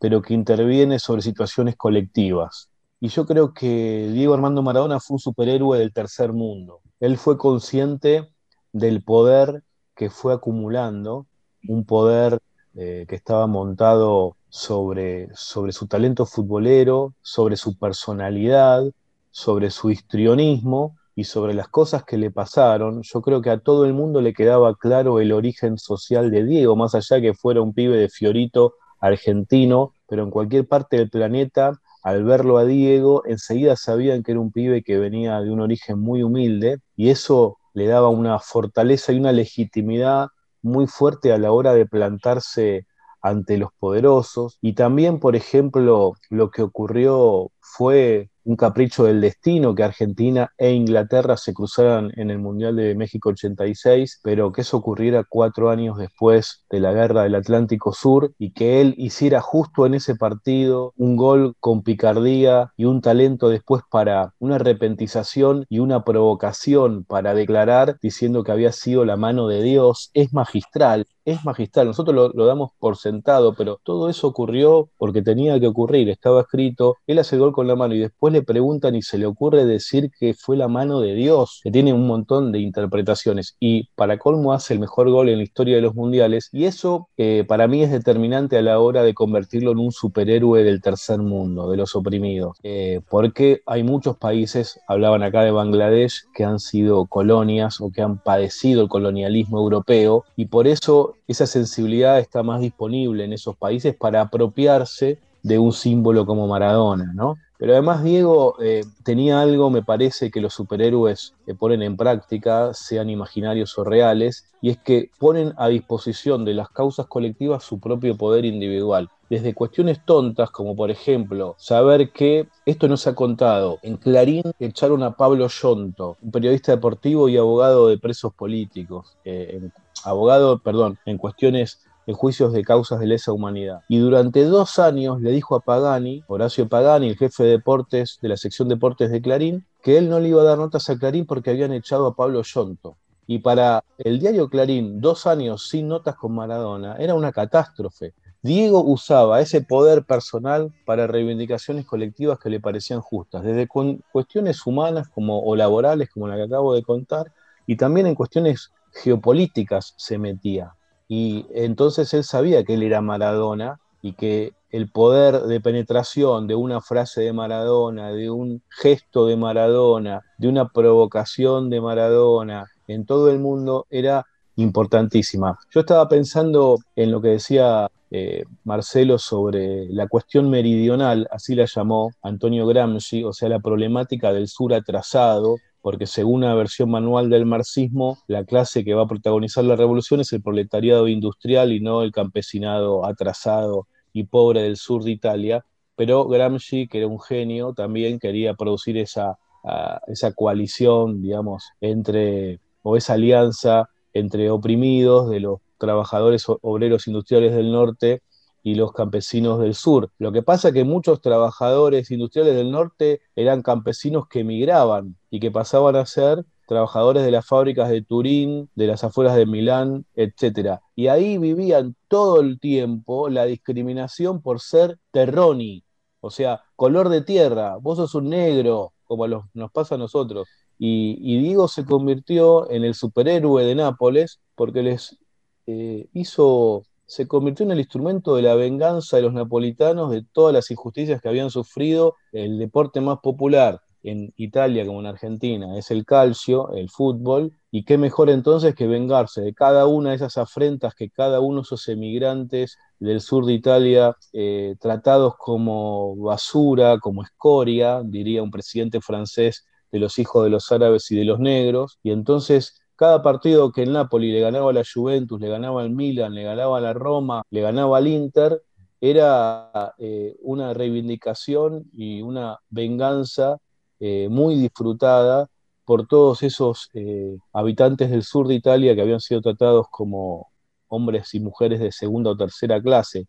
pero 0.00 0.20
que 0.20 0.34
interviene 0.34 0.98
sobre 0.98 1.22
situaciones 1.22 1.76
colectivas. 1.76 2.70
Y 2.98 3.06
yo 3.06 3.24
creo 3.24 3.54
que 3.54 4.10
Diego 4.12 4.34
Armando 4.34 4.62
Maradona 4.62 4.98
fue 4.98 5.14
un 5.14 5.20
superhéroe 5.20 5.78
del 5.78 5.92
tercer 5.92 6.32
mundo. 6.32 6.80
Él 6.98 7.18
fue 7.18 7.38
consciente 7.38 8.33
del 8.74 9.02
poder 9.02 9.62
que 9.94 10.10
fue 10.10 10.34
acumulando, 10.34 11.26
un 11.68 11.84
poder 11.84 12.40
eh, 12.74 13.06
que 13.08 13.14
estaba 13.14 13.46
montado 13.46 14.36
sobre, 14.48 15.28
sobre 15.34 15.72
su 15.72 15.86
talento 15.86 16.26
futbolero, 16.26 17.14
sobre 17.22 17.56
su 17.56 17.78
personalidad, 17.78 18.84
sobre 19.30 19.70
su 19.70 19.90
histrionismo 19.90 20.96
y 21.14 21.24
sobre 21.24 21.54
las 21.54 21.68
cosas 21.68 22.02
que 22.02 22.18
le 22.18 22.32
pasaron, 22.32 23.02
yo 23.02 23.22
creo 23.22 23.40
que 23.40 23.50
a 23.50 23.60
todo 23.60 23.84
el 23.84 23.94
mundo 23.94 24.20
le 24.20 24.34
quedaba 24.34 24.74
claro 24.74 25.20
el 25.20 25.30
origen 25.30 25.78
social 25.78 26.32
de 26.32 26.44
Diego, 26.44 26.74
más 26.74 26.96
allá 26.96 27.20
que 27.20 27.32
fuera 27.32 27.62
un 27.62 27.74
pibe 27.74 27.96
de 27.96 28.08
Fiorito 28.08 28.74
argentino, 28.98 29.92
pero 30.08 30.24
en 30.24 30.30
cualquier 30.30 30.66
parte 30.66 30.96
del 30.96 31.10
planeta, 31.10 31.80
al 32.02 32.24
verlo 32.24 32.58
a 32.58 32.64
Diego, 32.64 33.22
enseguida 33.24 33.76
sabían 33.76 34.24
que 34.24 34.32
era 34.32 34.40
un 34.40 34.50
pibe 34.50 34.82
que 34.82 34.98
venía 34.98 35.40
de 35.40 35.52
un 35.52 35.60
origen 35.60 36.00
muy 36.00 36.24
humilde 36.24 36.78
y 36.96 37.10
eso 37.10 37.58
le 37.74 37.86
daba 37.86 38.08
una 38.08 38.38
fortaleza 38.38 39.12
y 39.12 39.18
una 39.18 39.32
legitimidad 39.32 40.28
muy 40.62 40.86
fuerte 40.86 41.32
a 41.32 41.38
la 41.38 41.52
hora 41.52 41.74
de 41.74 41.86
plantarse 41.86 42.86
ante 43.20 43.58
los 43.58 43.70
poderosos. 43.78 44.58
Y 44.62 44.74
también, 44.74 45.20
por 45.20 45.36
ejemplo, 45.36 46.14
lo 46.30 46.50
que 46.50 46.62
ocurrió 46.62 47.50
fue 47.76 48.30
un 48.44 48.56
capricho 48.56 49.04
del 49.04 49.20
destino 49.20 49.74
que 49.74 49.84
Argentina 49.84 50.50
e 50.58 50.72
Inglaterra 50.72 51.36
se 51.36 51.54
cruzaran 51.54 52.12
en 52.16 52.30
el 52.30 52.38
Mundial 52.38 52.76
de 52.76 52.94
México 52.94 53.30
86, 53.30 54.20
pero 54.22 54.52
que 54.52 54.60
eso 54.60 54.76
ocurriera 54.76 55.24
cuatro 55.26 55.70
años 55.70 55.96
después 55.96 56.64
de 56.70 56.80
la 56.80 56.92
guerra 56.92 57.22
del 57.22 57.34
Atlántico 57.34 57.92
Sur 57.94 58.34
y 58.38 58.52
que 58.52 58.80
él 58.80 58.94
hiciera 58.98 59.40
justo 59.40 59.86
en 59.86 59.94
ese 59.94 60.14
partido 60.14 60.92
un 60.96 61.16
gol 61.16 61.54
con 61.58 61.82
picardía 61.82 62.72
y 62.76 62.84
un 62.84 63.00
talento 63.00 63.48
después 63.48 63.82
para 63.90 64.34
una 64.38 64.58
repentización 64.58 65.64
y 65.68 65.78
una 65.78 66.04
provocación 66.04 67.04
para 67.04 67.34
declarar 67.34 67.96
diciendo 68.02 68.44
que 68.44 68.52
había 68.52 68.72
sido 68.72 69.04
la 69.04 69.16
mano 69.16 69.48
de 69.48 69.62
Dios, 69.62 70.10
es 70.12 70.32
magistral 70.34 71.06
es 71.24 71.44
magistral. 71.44 71.86
Nosotros 71.86 72.32
lo, 72.34 72.46
damos 72.46 72.70
por 72.78 72.96
sentado, 72.96 73.54
pero 73.54 73.80
todo 73.82 74.08
eso 74.08 74.28
ocurrió 74.28 74.90
porque 74.96 75.22
tenía 75.22 75.58
que 75.58 75.66
ocurrir. 75.66 76.08
Estaba 76.08 76.42
escrito, 76.42 76.96
él 77.06 77.18
hace 77.18 77.38
gol 77.38 77.52
con 77.52 77.63
la 77.64 77.76
mano 77.76 77.94
y 77.94 78.00
después 78.00 78.32
le 78.32 78.42
preguntan 78.42 78.94
y 78.94 79.02
se 79.02 79.18
le 79.18 79.26
ocurre 79.26 79.64
decir 79.64 80.10
que 80.18 80.34
fue 80.34 80.56
la 80.56 80.68
mano 80.68 81.00
de 81.00 81.14
Dios, 81.14 81.60
que 81.62 81.70
tiene 81.70 81.92
un 81.92 82.06
montón 82.06 82.52
de 82.52 82.60
interpretaciones. 82.60 83.56
Y 83.60 83.88
para 83.94 84.18
colmo 84.18 84.52
hace 84.52 84.74
el 84.74 84.80
mejor 84.80 85.10
gol 85.10 85.28
en 85.28 85.38
la 85.38 85.44
historia 85.44 85.76
de 85.76 85.82
los 85.82 85.94
mundiales. 85.94 86.48
Y 86.52 86.64
eso 86.64 87.08
eh, 87.16 87.44
para 87.46 87.68
mí 87.68 87.82
es 87.82 87.90
determinante 87.90 88.58
a 88.58 88.62
la 88.62 88.78
hora 88.78 89.02
de 89.02 89.14
convertirlo 89.14 89.72
en 89.72 89.78
un 89.78 89.92
superhéroe 89.92 90.64
del 90.64 90.80
tercer 90.80 91.18
mundo, 91.18 91.70
de 91.70 91.76
los 91.76 91.96
oprimidos. 91.96 92.56
Eh, 92.62 93.00
porque 93.08 93.62
hay 93.66 93.82
muchos 93.82 94.16
países, 94.16 94.80
hablaban 94.88 95.22
acá 95.22 95.42
de 95.42 95.50
Bangladesh, 95.50 96.24
que 96.34 96.44
han 96.44 96.58
sido 96.58 97.06
colonias 97.06 97.80
o 97.80 97.90
que 97.90 98.02
han 98.02 98.18
padecido 98.18 98.82
el 98.82 98.88
colonialismo 98.88 99.58
europeo 99.58 100.24
y 100.36 100.46
por 100.46 100.66
eso 100.66 101.14
esa 101.28 101.46
sensibilidad 101.46 102.18
está 102.18 102.42
más 102.42 102.60
disponible 102.60 103.24
en 103.24 103.32
esos 103.32 103.56
países 103.56 103.94
para 103.94 104.20
apropiarse 104.20 105.18
de 105.42 105.58
un 105.58 105.72
símbolo 105.72 106.26
como 106.26 106.46
Maradona, 106.46 107.12
¿no? 107.14 107.36
Pero 107.64 107.72
además 107.72 108.04
Diego 108.04 108.56
eh, 108.60 108.82
tenía 109.04 109.40
algo, 109.40 109.70
me 109.70 109.82
parece, 109.82 110.30
que 110.30 110.42
los 110.42 110.52
superhéroes 110.52 111.32
ponen 111.58 111.80
en 111.80 111.96
práctica, 111.96 112.74
sean 112.74 113.08
imaginarios 113.08 113.78
o 113.78 113.84
reales, 113.84 114.44
y 114.60 114.68
es 114.68 114.76
que 114.76 115.08
ponen 115.18 115.54
a 115.56 115.68
disposición 115.68 116.44
de 116.44 116.52
las 116.52 116.68
causas 116.68 117.06
colectivas 117.06 117.64
su 117.64 117.80
propio 117.80 118.18
poder 118.18 118.44
individual. 118.44 119.08
Desde 119.30 119.54
cuestiones 119.54 120.04
tontas, 120.04 120.50
como 120.50 120.76
por 120.76 120.90
ejemplo 120.90 121.54
saber 121.56 122.10
que 122.10 122.48
esto 122.66 122.86
no 122.86 122.98
se 122.98 123.08
ha 123.08 123.14
contado. 123.14 123.78
En 123.80 123.96
Clarín 123.96 124.42
echaron 124.58 125.02
a 125.02 125.16
Pablo 125.16 125.48
Yonto, 125.48 126.18
un 126.20 126.32
periodista 126.32 126.72
deportivo 126.72 127.30
y 127.30 127.38
abogado 127.38 127.88
de 127.88 127.96
presos 127.96 128.34
políticos, 128.34 129.16
eh, 129.24 129.70
abogado, 130.04 130.58
perdón, 130.58 130.98
en 131.06 131.16
cuestiones 131.16 131.80
en 132.06 132.14
juicios 132.14 132.52
de 132.52 132.62
causas 132.62 133.00
de 133.00 133.06
lesa 133.06 133.32
humanidad. 133.32 133.80
Y 133.88 133.98
durante 133.98 134.44
dos 134.44 134.78
años 134.78 135.20
le 135.20 135.30
dijo 135.30 135.54
a 135.54 135.60
Pagani, 135.60 136.22
Horacio 136.26 136.68
Pagani, 136.68 137.08
el 137.08 137.16
jefe 137.16 137.44
de 137.44 137.50
deportes 137.50 138.18
de 138.20 138.28
la 138.28 138.36
sección 138.36 138.68
deportes 138.68 139.10
de 139.10 139.22
Clarín, 139.22 139.66
que 139.82 139.98
él 139.98 140.08
no 140.08 140.20
le 140.20 140.28
iba 140.28 140.42
a 140.42 140.44
dar 140.44 140.58
notas 140.58 140.88
a 140.90 140.98
Clarín 140.98 141.26
porque 141.26 141.50
habían 141.50 141.72
echado 141.72 142.06
a 142.06 142.14
Pablo 142.14 142.42
Yonto. 142.42 142.96
Y 143.26 143.38
para 143.38 143.82
el 143.98 144.18
diario 144.18 144.48
Clarín, 144.48 145.00
dos 145.00 145.26
años 145.26 145.68
sin 145.68 145.88
notas 145.88 146.16
con 146.16 146.34
Maradona 146.34 146.96
era 146.96 147.14
una 147.14 147.32
catástrofe. 147.32 148.12
Diego 148.42 148.84
usaba 148.84 149.40
ese 149.40 149.62
poder 149.62 150.04
personal 150.04 150.70
para 150.84 151.06
reivindicaciones 151.06 151.86
colectivas 151.86 152.38
que 152.38 152.50
le 152.50 152.60
parecían 152.60 153.00
justas, 153.00 153.42
desde 153.42 153.66
cuestiones 153.66 154.66
humanas 154.66 155.08
como, 155.08 155.42
o 155.42 155.56
laborales, 155.56 156.10
como 156.10 156.28
la 156.28 156.36
que 156.36 156.42
acabo 156.42 156.74
de 156.74 156.82
contar, 156.82 157.32
y 157.66 157.76
también 157.76 158.06
en 158.06 158.14
cuestiones 158.14 158.70
geopolíticas 158.92 159.94
se 159.96 160.18
metía. 160.18 160.74
Y 161.08 161.46
entonces 161.54 162.12
él 162.14 162.24
sabía 162.24 162.64
que 162.64 162.74
él 162.74 162.82
era 162.82 163.00
Maradona 163.00 163.78
y 164.02 164.14
que 164.14 164.52
el 164.70 164.88
poder 164.88 165.42
de 165.42 165.60
penetración 165.60 166.46
de 166.46 166.54
una 166.54 166.80
frase 166.80 167.20
de 167.22 167.32
Maradona, 167.32 168.10
de 168.10 168.30
un 168.30 168.62
gesto 168.68 169.26
de 169.26 169.36
Maradona, 169.36 170.22
de 170.38 170.48
una 170.48 170.68
provocación 170.68 171.70
de 171.70 171.80
Maradona 171.80 172.66
en 172.88 173.06
todo 173.06 173.30
el 173.30 173.38
mundo 173.38 173.86
era 173.90 174.26
importantísima. 174.56 175.58
Yo 175.70 175.80
estaba 175.80 176.08
pensando 176.08 176.78
en 176.96 177.10
lo 177.10 177.20
que 177.20 177.28
decía 177.28 177.88
eh, 178.10 178.44
Marcelo 178.64 179.18
sobre 179.18 179.86
la 179.90 180.06
cuestión 180.06 180.50
meridional, 180.50 181.26
así 181.30 181.54
la 181.54 181.64
llamó 181.64 182.10
Antonio 182.22 182.66
Gramsci, 182.66 183.24
o 183.24 183.32
sea, 183.32 183.48
la 183.48 183.60
problemática 183.60 184.32
del 184.32 184.48
sur 184.48 184.72
atrasado, 184.74 185.56
porque 185.84 186.06
según 186.06 186.36
una 186.36 186.54
versión 186.54 186.90
manual 186.90 187.28
del 187.28 187.44
marxismo, 187.44 188.16
la 188.26 188.46
clase 188.46 188.86
que 188.86 188.94
va 188.94 189.02
a 189.02 189.06
protagonizar 189.06 189.64
la 189.64 189.76
revolución 189.76 190.18
es 190.18 190.32
el 190.32 190.40
proletariado 190.40 191.08
industrial 191.08 191.72
y 191.74 191.80
no 191.80 192.00
el 192.00 192.10
campesinado 192.10 193.04
atrasado 193.04 193.86
y 194.10 194.24
pobre 194.24 194.62
del 194.62 194.78
sur 194.78 195.04
de 195.04 195.10
Italia, 195.10 195.66
pero 195.94 196.26
Gramsci, 196.26 196.88
que 196.88 197.00
era 197.00 197.06
un 197.06 197.20
genio, 197.20 197.74
también 197.74 198.18
quería 198.18 198.54
producir 198.54 198.96
esa, 198.96 199.36
ah, 199.62 200.00
esa 200.06 200.32
coalición, 200.32 201.20
digamos, 201.20 201.64
entre, 201.82 202.60
o 202.82 202.96
esa 202.96 203.12
alianza 203.12 203.90
entre 204.14 204.48
oprimidos 204.48 205.28
de 205.28 205.40
los 205.40 205.58
trabajadores 205.76 206.46
obreros 206.62 207.08
industriales 207.08 207.54
del 207.54 207.70
norte 207.70 208.22
y 208.64 208.74
los 208.74 208.92
campesinos 208.92 209.60
del 209.60 209.74
sur. 209.74 210.10
Lo 210.18 210.32
que 210.32 210.42
pasa 210.42 210.68
es 210.68 210.74
que 210.74 210.82
muchos 210.82 211.20
trabajadores 211.20 212.10
industriales 212.10 212.56
del 212.56 212.72
norte 212.72 213.20
eran 213.36 213.62
campesinos 213.62 214.26
que 214.26 214.40
emigraban 214.40 215.16
y 215.30 215.38
que 215.38 215.52
pasaban 215.52 215.94
a 215.94 216.06
ser 216.06 216.44
trabajadores 216.66 217.24
de 217.24 217.30
las 217.30 217.46
fábricas 217.46 217.90
de 217.90 218.02
Turín, 218.02 218.70
de 218.74 218.86
las 218.86 219.04
afueras 219.04 219.36
de 219.36 219.46
Milán, 219.46 220.06
etc. 220.16 220.80
Y 220.96 221.08
ahí 221.08 221.38
vivían 221.38 221.94
todo 222.08 222.40
el 222.40 222.58
tiempo 222.58 223.28
la 223.28 223.44
discriminación 223.44 224.40
por 224.40 224.60
ser 224.60 224.98
terroni, 225.10 225.84
o 226.20 226.30
sea, 226.30 226.62
color 226.74 227.10
de 227.10 227.20
tierra, 227.20 227.76
vos 227.76 227.98
sos 227.98 228.14
un 228.14 228.30
negro, 228.30 228.94
como 229.04 229.26
nos 229.52 229.70
pasa 229.72 229.96
a 229.96 229.98
nosotros. 229.98 230.48
Y, 230.78 231.38
Diego 231.38 231.68
se 231.68 231.84
convirtió 231.84 232.70
en 232.70 232.82
el 232.84 232.94
superhéroe 232.94 233.62
de 233.64 233.74
Nápoles 233.74 234.40
porque 234.54 234.82
les 234.82 235.18
eh, 235.66 236.08
hizo, 236.14 236.84
se 237.14 237.28
convirtió 237.28 237.64
en 237.64 237.70
el 237.70 237.78
instrumento 237.78 238.34
de 238.34 238.42
la 238.42 238.56
venganza 238.56 239.16
de 239.16 239.22
los 239.22 239.32
napolitanos 239.32 240.10
de 240.10 240.24
todas 240.32 240.52
las 240.52 240.68
injusticias 240.72 241.22
que 241.22 241.28
habían 241.28 241.48
sufrido. 241.48 242.16
El 242.32 242.58
deporte 242.58 243.00
más 243.00 243.20
popular 243.20 243.80
en 244.02 244.34
Italia 244.36 244.84
como 244.84 244.98
en 244.98 245.06
Argentina 245.06 245.78
es 245.78 245.92
el 245.92 246.04
calcio, 246.04 246.72
el 246.72 246.90
fútbol, 246.90 247.52
y 247.70 247.84
qué 247.84 247.98
mejor 247.98 248.30
entonces 248.30 248.74
que 248.74 248.88
vengarse 248.88 249.42
de 249.42 249.54
cada 249.54 249.86
una 249.86 250.10
de 250.10 250.16
esas 250.16 250.36
afrentas 250.38 250.96
que 250.96 251.08
cada 251.08 251.38
uno 251.38 251.58
de 251.58 251.62
esos 251.62 251.86
emigrantes 251.88 252.76
del 252.98 253.20
sur 253.20 253.46
de 253.46 253.52
Italia, 253.52 254.16
eh, 254.32 254.74
tratados 254.80 255.34
como 255.38 256.16
basura, 256.16 256.98
como 256.98 257.22
escoria, 257.22 258.02
diría 258.04 258.42
un 258.42 258.50
presidente 258.50 259.00
francés 259.00 259.64
de 259.92 260.00
los 260.00 260.18
hijos 260.18 260.42
de 260.42 260.50
los 260.50 260.72
árabes 260.72 261.08
y 261.12 261.16
de 261.16 261.24
los 261.24 261.38
negros, 261.38 262.00
y 262.02 262.10
entonces 262.10 262.80
cada 262.96 263.22
partido 263.22 263.72
que 263.72 263.82
el 263.82 263.92
Napoli 263.92 264.32
le 264.32 264.40
ganaba 264.40 264.70
a 264.70 264.72
la 264.72 264.82
Juventus, 264.84 265.40
le 265.40 265.48
ganaba 265.48 265.82
al 265.82 265.90
Milan, 265.90 266.34
le 266.34 266.44
ganaba 266.44 266.78
a 266.78 266.80
la 266.80 266.92
Roma, 266.92 267.42
le 267.50 267.60
ganaba 267.60 267.98
al 267.98 268.06
Inter, 268.06 268.62
era 269.00 269.94
eh, 269.98 270.36
una 270.42 270.72
reivindicación 270.72 271.84
y 271.92 272.22
una 272.22 272.58
venganza 272.70 273.58
eh, 274.00 274.28
muy 274.30 274.54
disfrutada 274.56 275.48
por 275.84 276.06
todos 276.06 276.42
esos 276.42 276.88
eh, 276.94 277.36
habitantes 277.52 278.10
del 278.10 278.22
sur 278.22 278.48
de 278.48 278.54
Italia 278.54 278.94
que 278.94 279.02
habían 279.02 279.20
sido 279.20 279.42
tratados 279.42 279.86
como 279.90 280.48
hombres 280.88 281.34
y 281.34 281.40
mujeres 281.40 281.80
de 281.80 281.92
segunda 281.92 282.30
o 282.30 282.36
tercera 282.36 282.80
clase. 282.80 283.26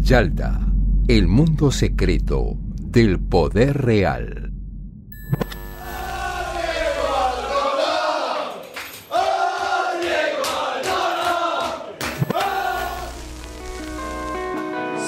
Yalta, 0.00 0.60
el 1.06 1.28
mundo 1.28 1.70
secreto 1.70 2.54
del 2.80 3.20
poder 3.20 3.76
real. 3.82 4.55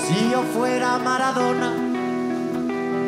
Si 0.09 0.31
yo 0.31 0.43
fuera 0.55 0.97
Maradona, 0.99 1.71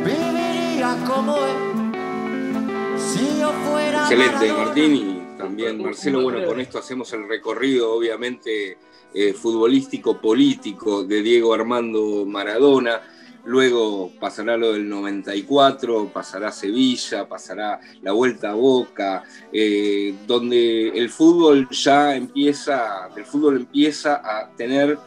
viviría 0.04 0.98
como 1.06 1.34
él. 1.38 2.98
Si 2.98 3.40
yo 3.40 3.50
fuera 3.64 4.02
Excelente, 4.02 4.52
Martín. 4.52 5.36
también. 5.38 5.82
Marcelo, 5.82 6.20
bueno, 6.22 6.46
con 6.46 6.60
esto 6.60 6.78
hacemos 6.78 7.10
el 7.14 7.26
recorrido, 7.26 7.94
obviamente, 7.94 8.76
eh, 9.14 9.32
futbolístico, 9.32 10.20
político 10.20 11.02
de 11.02 11.22
Diego 11.22 11.54
Armando 11.54 12.26
Maradona. 12.26 13.00
Luego 13.46 14.12
pasará 14.20 14.58
lo 14.58 14.74
del 14.74 14.86
94, 14.86 16.10
pasará 16.12 16.52
Sevilla, 16.52 17.26
pasará 17.26 17.80
la 18.02 18.12
vuelta 18.12 18.50
a 18.50 18.54
Boca, 18.54 19.24
eh, 19.50 20.14
donde 20.26 20.88
el 20.88 21.08
fútbol 21.08 21.66
ya 21.70 22.14
empieza, 22.14 23.08
el 23.16 23.24
fútbol 23.24 23.56
empieza 23.56 24.16
a 24.16 24.50
tener, 24.54 24.98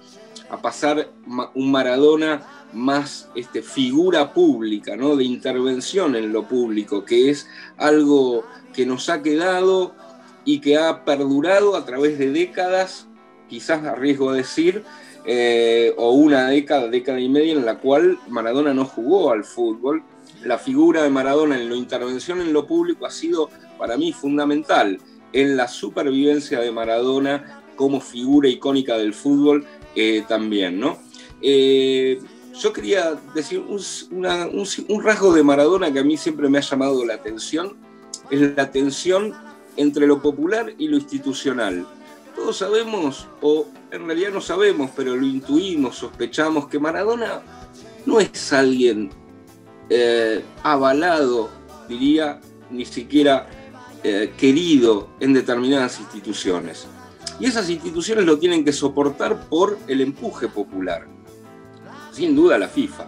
a 0.53 0.61
pasar 0.61 1.09
un 1.55 1.71
Maradona 1.71 2.43
más 2.73 3.29
este, 3.33 3.63
figura 3.63 4.33
pública, 4.33 4.95
¿no? 4.95 5.15
de 5.15 5.23
intervención 5.23 6.15
en 6.15 6.31
lo 6.31 6.47
público, 6.47 7.03
que 7.03 7.31
es 7.31 7.47
algo 7.77 8.45
que 8.71 8.85
nos 8.85 9.09
ha 9.09 9.23
quedado 9.23 9.95
y 10.45 10.59
que 10.59 10.77
ha 10.77 11.05
perdurado 11.05 11.75
a 11.75 11.85
través 11.85 12.19
de 12.19 12.29
décadas, 12.29 13.07
quizás 13.49 13.83
a 13.83 13.95
riesgo 13.95 14.31
de 14.31 14.39
decir, 14.39 14.83
eh, 15.25 15.93
o 15.97 16.11
una 16.11 16.49
década, 16.49 16.87
década 16.87 17.19
y 17.19 17.29
media 17.29 17.53
en 17.53 17.65
la 17.65 17.79
cual 17.79 18.19
Maradona 18.27 18.75
no 18.75 18.85
jugó 18.85 19.31
al 19.31 19.45
fútbol. 19.45 20.03
La 20.43 20.59
figura 20.59 21.01
de 21.01 21.09
Maradona 21.09 21.59
en 21.59 21.69
la 21.69 21.75
intervención 21.75 22.41
en 22.41 22.53
lo 22.53 22.67
público 22.67 23.07
ha 23.07 23.11
sido 23.11 23.49
para 23.79 23.97
mí 23.97 24.13
fundamental 24.13 24.99
en 25.31 25.57
la 25.57 25.67
supervivencia 25.67 26.59
de 26.59 26.71
Maradona 26.71 27.63
como 27.75 27.99
figura 27.99 28.49
icónica 28.49 28.97
del 28.97 29.13
fútbol 29.13 29.65
eh, 29.95 30.23
también, 30.27 30.79
¿no? 30.79 30.97
Eh, 31.41 32.19
yo 32.59 32.73
quería 32.73 33.19
decir 33.33 33.59
un, 33.59 35.03
rasgo 35.03 35.33
de 35.33 35.43
Maradona 35.43 35.91
que 35.91 35.99
a 35.99 36.03
mí 36.03 36.17
siempre 36.17 36.49
me 36.49 36.59
ha 36.59 36.61
llamado 36.61 37.05
la 37.05 37.15
atención, 37.15 37.75
es 38.29 38.55
la 38.55 38.71
tensión 38.71 39.33
entre 39.75 40.07
lo 40.07 40.21
popular 40.21 40.73
y 40.77 40.87
lo 40.87 40.97
institucional. 40.97 41.85
Todos 42.35 42.57
sabemos, 42.57 43.27
o 43.41 43.67
en 43.91 44.05
realidad 44.05 44.31
no 44.31 44.41
sabemos, 44.41 44.91
pero 44.95 45.15
lo 45.15 45.25
intuimos, 45.25 45.97
sospechamos, 45.97 46.67
que 46.67 46.79
Maradona 46.79 47.41
no 48.05 48.19
es 48.19 48.53
alguien 48.53 49.11
eh, 49.89 50.43
avalado, 50.63 51.49
diría, 51.87 52.39
ni 52.69 52.85
siquiera 52.85 53.47
querido 54.37 55.07
en 55.21 55.31
determinadas 55.31 55.97
instituciones. 56.01 56.87
Y 57.39 57.45
esas 57.45 57.69
instituciones 57.69 58.25
lo 58.25 58.37
tienen 58.37 58.63
que 58.63 58.73
soportar 58.73 59.49
por 59.49 59.77
el 59.87 60.01
empuje 60.01 60.47
popular. 60.47 61.07
Sin 62.11 62.35
duda 62.35 62.57
la 62.57 62.67
FIFA, 62.67 63.07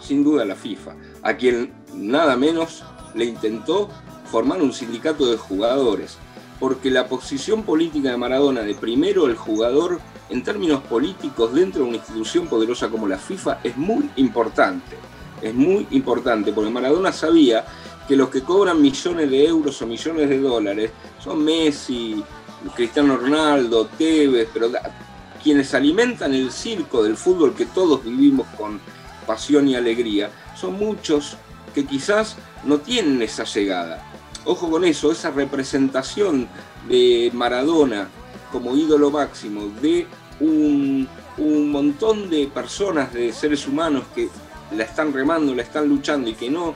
sin 0.00 0.24
duda 0.24 0.44
la 0.44 0.56
FIFA, 0.56 0.96
a 1.22 1.36
quien 1.36 1.72
nada 1.94 2.36
menos 2.36 2.82
le 3.14 3.26
intentó 3.26 3.90
formar 4.24 4.62
un 4.62 4.72
sindicato 4.72 5.30
de 5.30 5.36
jugadores, 5.36 6.16
porque 6.58 6.90
la 6.90 7.06
posición 7.08 7.62
política 7.62 8.10
de 8.10 8.16
Maradona 8.16 8.62
de 8.62 8.74
primero 8.74 9.26
el 9.26 9.36
jugador 9.36 10.00
en 10.30 10.42
términos 10.42 10.82
políticos 10.84 11.52
dentro 11.52 11.82
de 11.82 11.88
una 11.88 11.98
institución 11.98 12.46
poderosa 12.46 12.88
como 12.88 13.06
la 13.06 13.18
FIFA 13.18 13.60
es 13.62 13.76
muy 13.76 14.08
importante, 14.16 14.96
es 15.42 15.54
muy 15.54 15.86
importante, 15.90 16.52
porque 16.52 16.70
Maradona 16.70 17.12
sabía 17.12 17.66
que 18.08 18.16
los 18.16 18.30
que 18.30 18.42
cobran 18.42 18.80
millones 18.80 19.30
de 19.30 19.46
euros 19.46 19.80
o 19.82 19.86
millones 19.86 20.28
de 20.28 20.38
dólares 20.38 20.90
son 21.22 21.44
Messi, 21.44 22.22
Cristiano 22.74 23.16
Ronaldo, 23.16 23.86
Tevez, 23.86 24.48
pero 24.52 24.70
quienes 25.42 25.74
alimentan 25.74 26.34
el 26.34 26.52
circo 26.52 27.02
del 27.02 27.16
fútbol 27.16 27.54
que 27.54 27.66
todos 27.66 28.04
vivimos 28.04 28.46
con 28.56 28.80
pasión 29.26 29.68
y 29.68 29.74
alegría, 29.74 30.30
son 30.54 30.74
muchos 30.74 31.36
que 31.74 31.84
quizás 31.84 32.36
no 32.64 32.78
tienen 32.78 33.22
esa 33.22 33.44
llegada. 33.44 34.02
Ojo 34.44 34.70
con 34.70 34.84
eso, 34.84 35.12
esa 35.12 35.30
representación 35.30 36.48
de 36.88 37.30
Maradona 37.32 38.08
como 38.50 38.76
ídolo 38.76 39.10
máximo, 39.10 39.72
de 39.80 40.06
un, 40.40 41.08
montón 41.70 42.28
de 42.28 42.46
personas, 42.48 43.12
de 43.12 43.32
seres 43.32 43.66
humanos 43.66 44.04
que 44.14 44.28
la 44.76 44.84
están 44.84 45.12
remando, 45.12 45.54
la 45.54 45.62
están 45.62 45.88
luchando 45.88 46.28
y 46.28 46.34
que 46.34 46.50
no, 46.50 46.74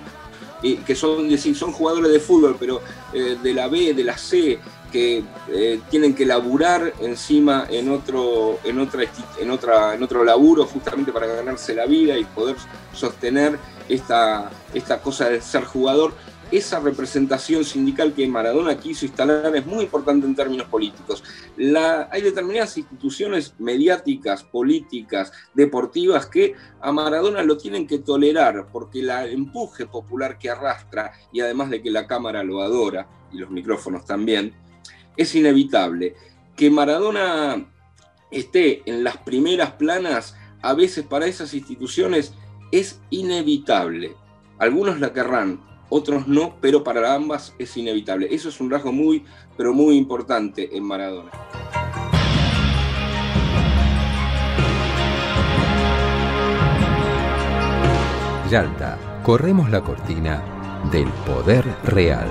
que 0.63 0.95
son, 0.95 1.29
decir, 1.29 1.55
son 1.55 1.73
jugadores 1.73 2.11
de 2.11 2.21
fútbol, 2.21 2.57
pero 2.59 2.81
eh, 3.13 3.37
de 3.43 3.55
la 3.55 3.69
B, 3.69 3.93
de 3.93 4.05
la 4.05 4.17
C, 4.17 4.59
que 4.91 5.25
eh, 5.49 5.81
tienen 5.91 6.15
que 6.15 6.27
laburar 6.27 6.93
encima 7.01 7.67
en 7.71 7.91
otro, 7.91 8.59
en, 8.65 8.79
otra, 8.79 9.05
en, 9.41 9.51
otra, 9.51 9.95
en 9.95 10.03
otro 10.03 10.25
laburo 10.25 10.65
justamente 10.67 11.13
para 11.13 11.27
ganarse 11.27 11.75
la 11.75 11.87
vida 11.87 12.17
y 12.17 12.25
poder 12.25 12.57
sostener 12.93 13.59
esta, 13.89 14.51
esta 14.75 15.01
cosa 15.01 15.29
de 15.29 15.41
ser 15.41 15.65
jugador. 15.65 16.15
Esa 16.49 16.79
representación 16.79 17.65
sindical 17.65 18.13
que 18.15 18.25
Maradona 18.29 18.79
quiso 18.79 19.05
instalar 19.05 19.55
es 19.57 19.67
muy 19.67 19.83
importante 19.83 20.27
en 20.27 20.35
términos 20.37 20.69
políticos. 20.69 21.25
La, 21.57 22.09
hay 22.09 22.23
determinadas 22.23 22.79
instituciones 22.79 23.55
mediáticas, 23.59 24.45
políticas, 24.45 25.33
deportivas 25.55 26.27
que 26.27 26.55
a 26.81 26.93
Maradona 26.93 27.43
lo 27.43 27.57
tienen 27.57 27.85
que 27.85 27.99
tolerar 27.99 28.69
porque 28.73 29.01
el 29.01 29.11
empuje 29.11 29.87
popular 29.87 30.39
que 30.39 30.49
arrastra 30.49 31.11
y 31.33 31.41
además 31.41 31.69
de 31.69 31.83
que 31.83 31.91
la 31.91 32.07
cámara 32.07 32.45
lo 32.45 32.63
adora 32.63 33.09
y 33.33 33.39
los 33.39 33.51
micrófonos 33.51 34.05
también, 34.05 34.55
es 35.17 35.35
inevitable. 35.35 36.15
Que 36.57 36.71
Maradona 36.71 37.67
esté 38.31 38.83
en 38.87 39.05
las 39.05 39.17
primeras 39.19 39.73
planas, 39.73 40.37
a 40.63 40.75
veces 40.75 41.05
para 41.05 41.27
esas 41.27 41.55
instituciones, 41.55 42.35
es 42.73 43.01
inevitable. 43.11 44.15
Algunos 44.59 45.01
la 45.01 45.13
querrán, 45.13 45.61
otros 45.89 46.27
no, 46.27 46.57
pero 46.61 46.83
para 46.83 47.15
ambas 47.15 47.55
es 47.59 47.77
inevitable. 47.77 48.29
Eso 48.31 48.49
es 48.49 48.61
un 48.61 48.71
rasgo 48.71 48.93
muy, 48.93 49.25
pero 49.57 49.73
muy 49.73 49.97
importante 49.97 50.77
en 50.77 50.85
Maradona. 50.85 51.31
Yalta, 58.51 59.21
corremos 59.25 59.71
la 59.71 59.81
cortina 59.81 60.43
del 60.93 61.09
poder 61.27 61.65
real. 61.85 62.31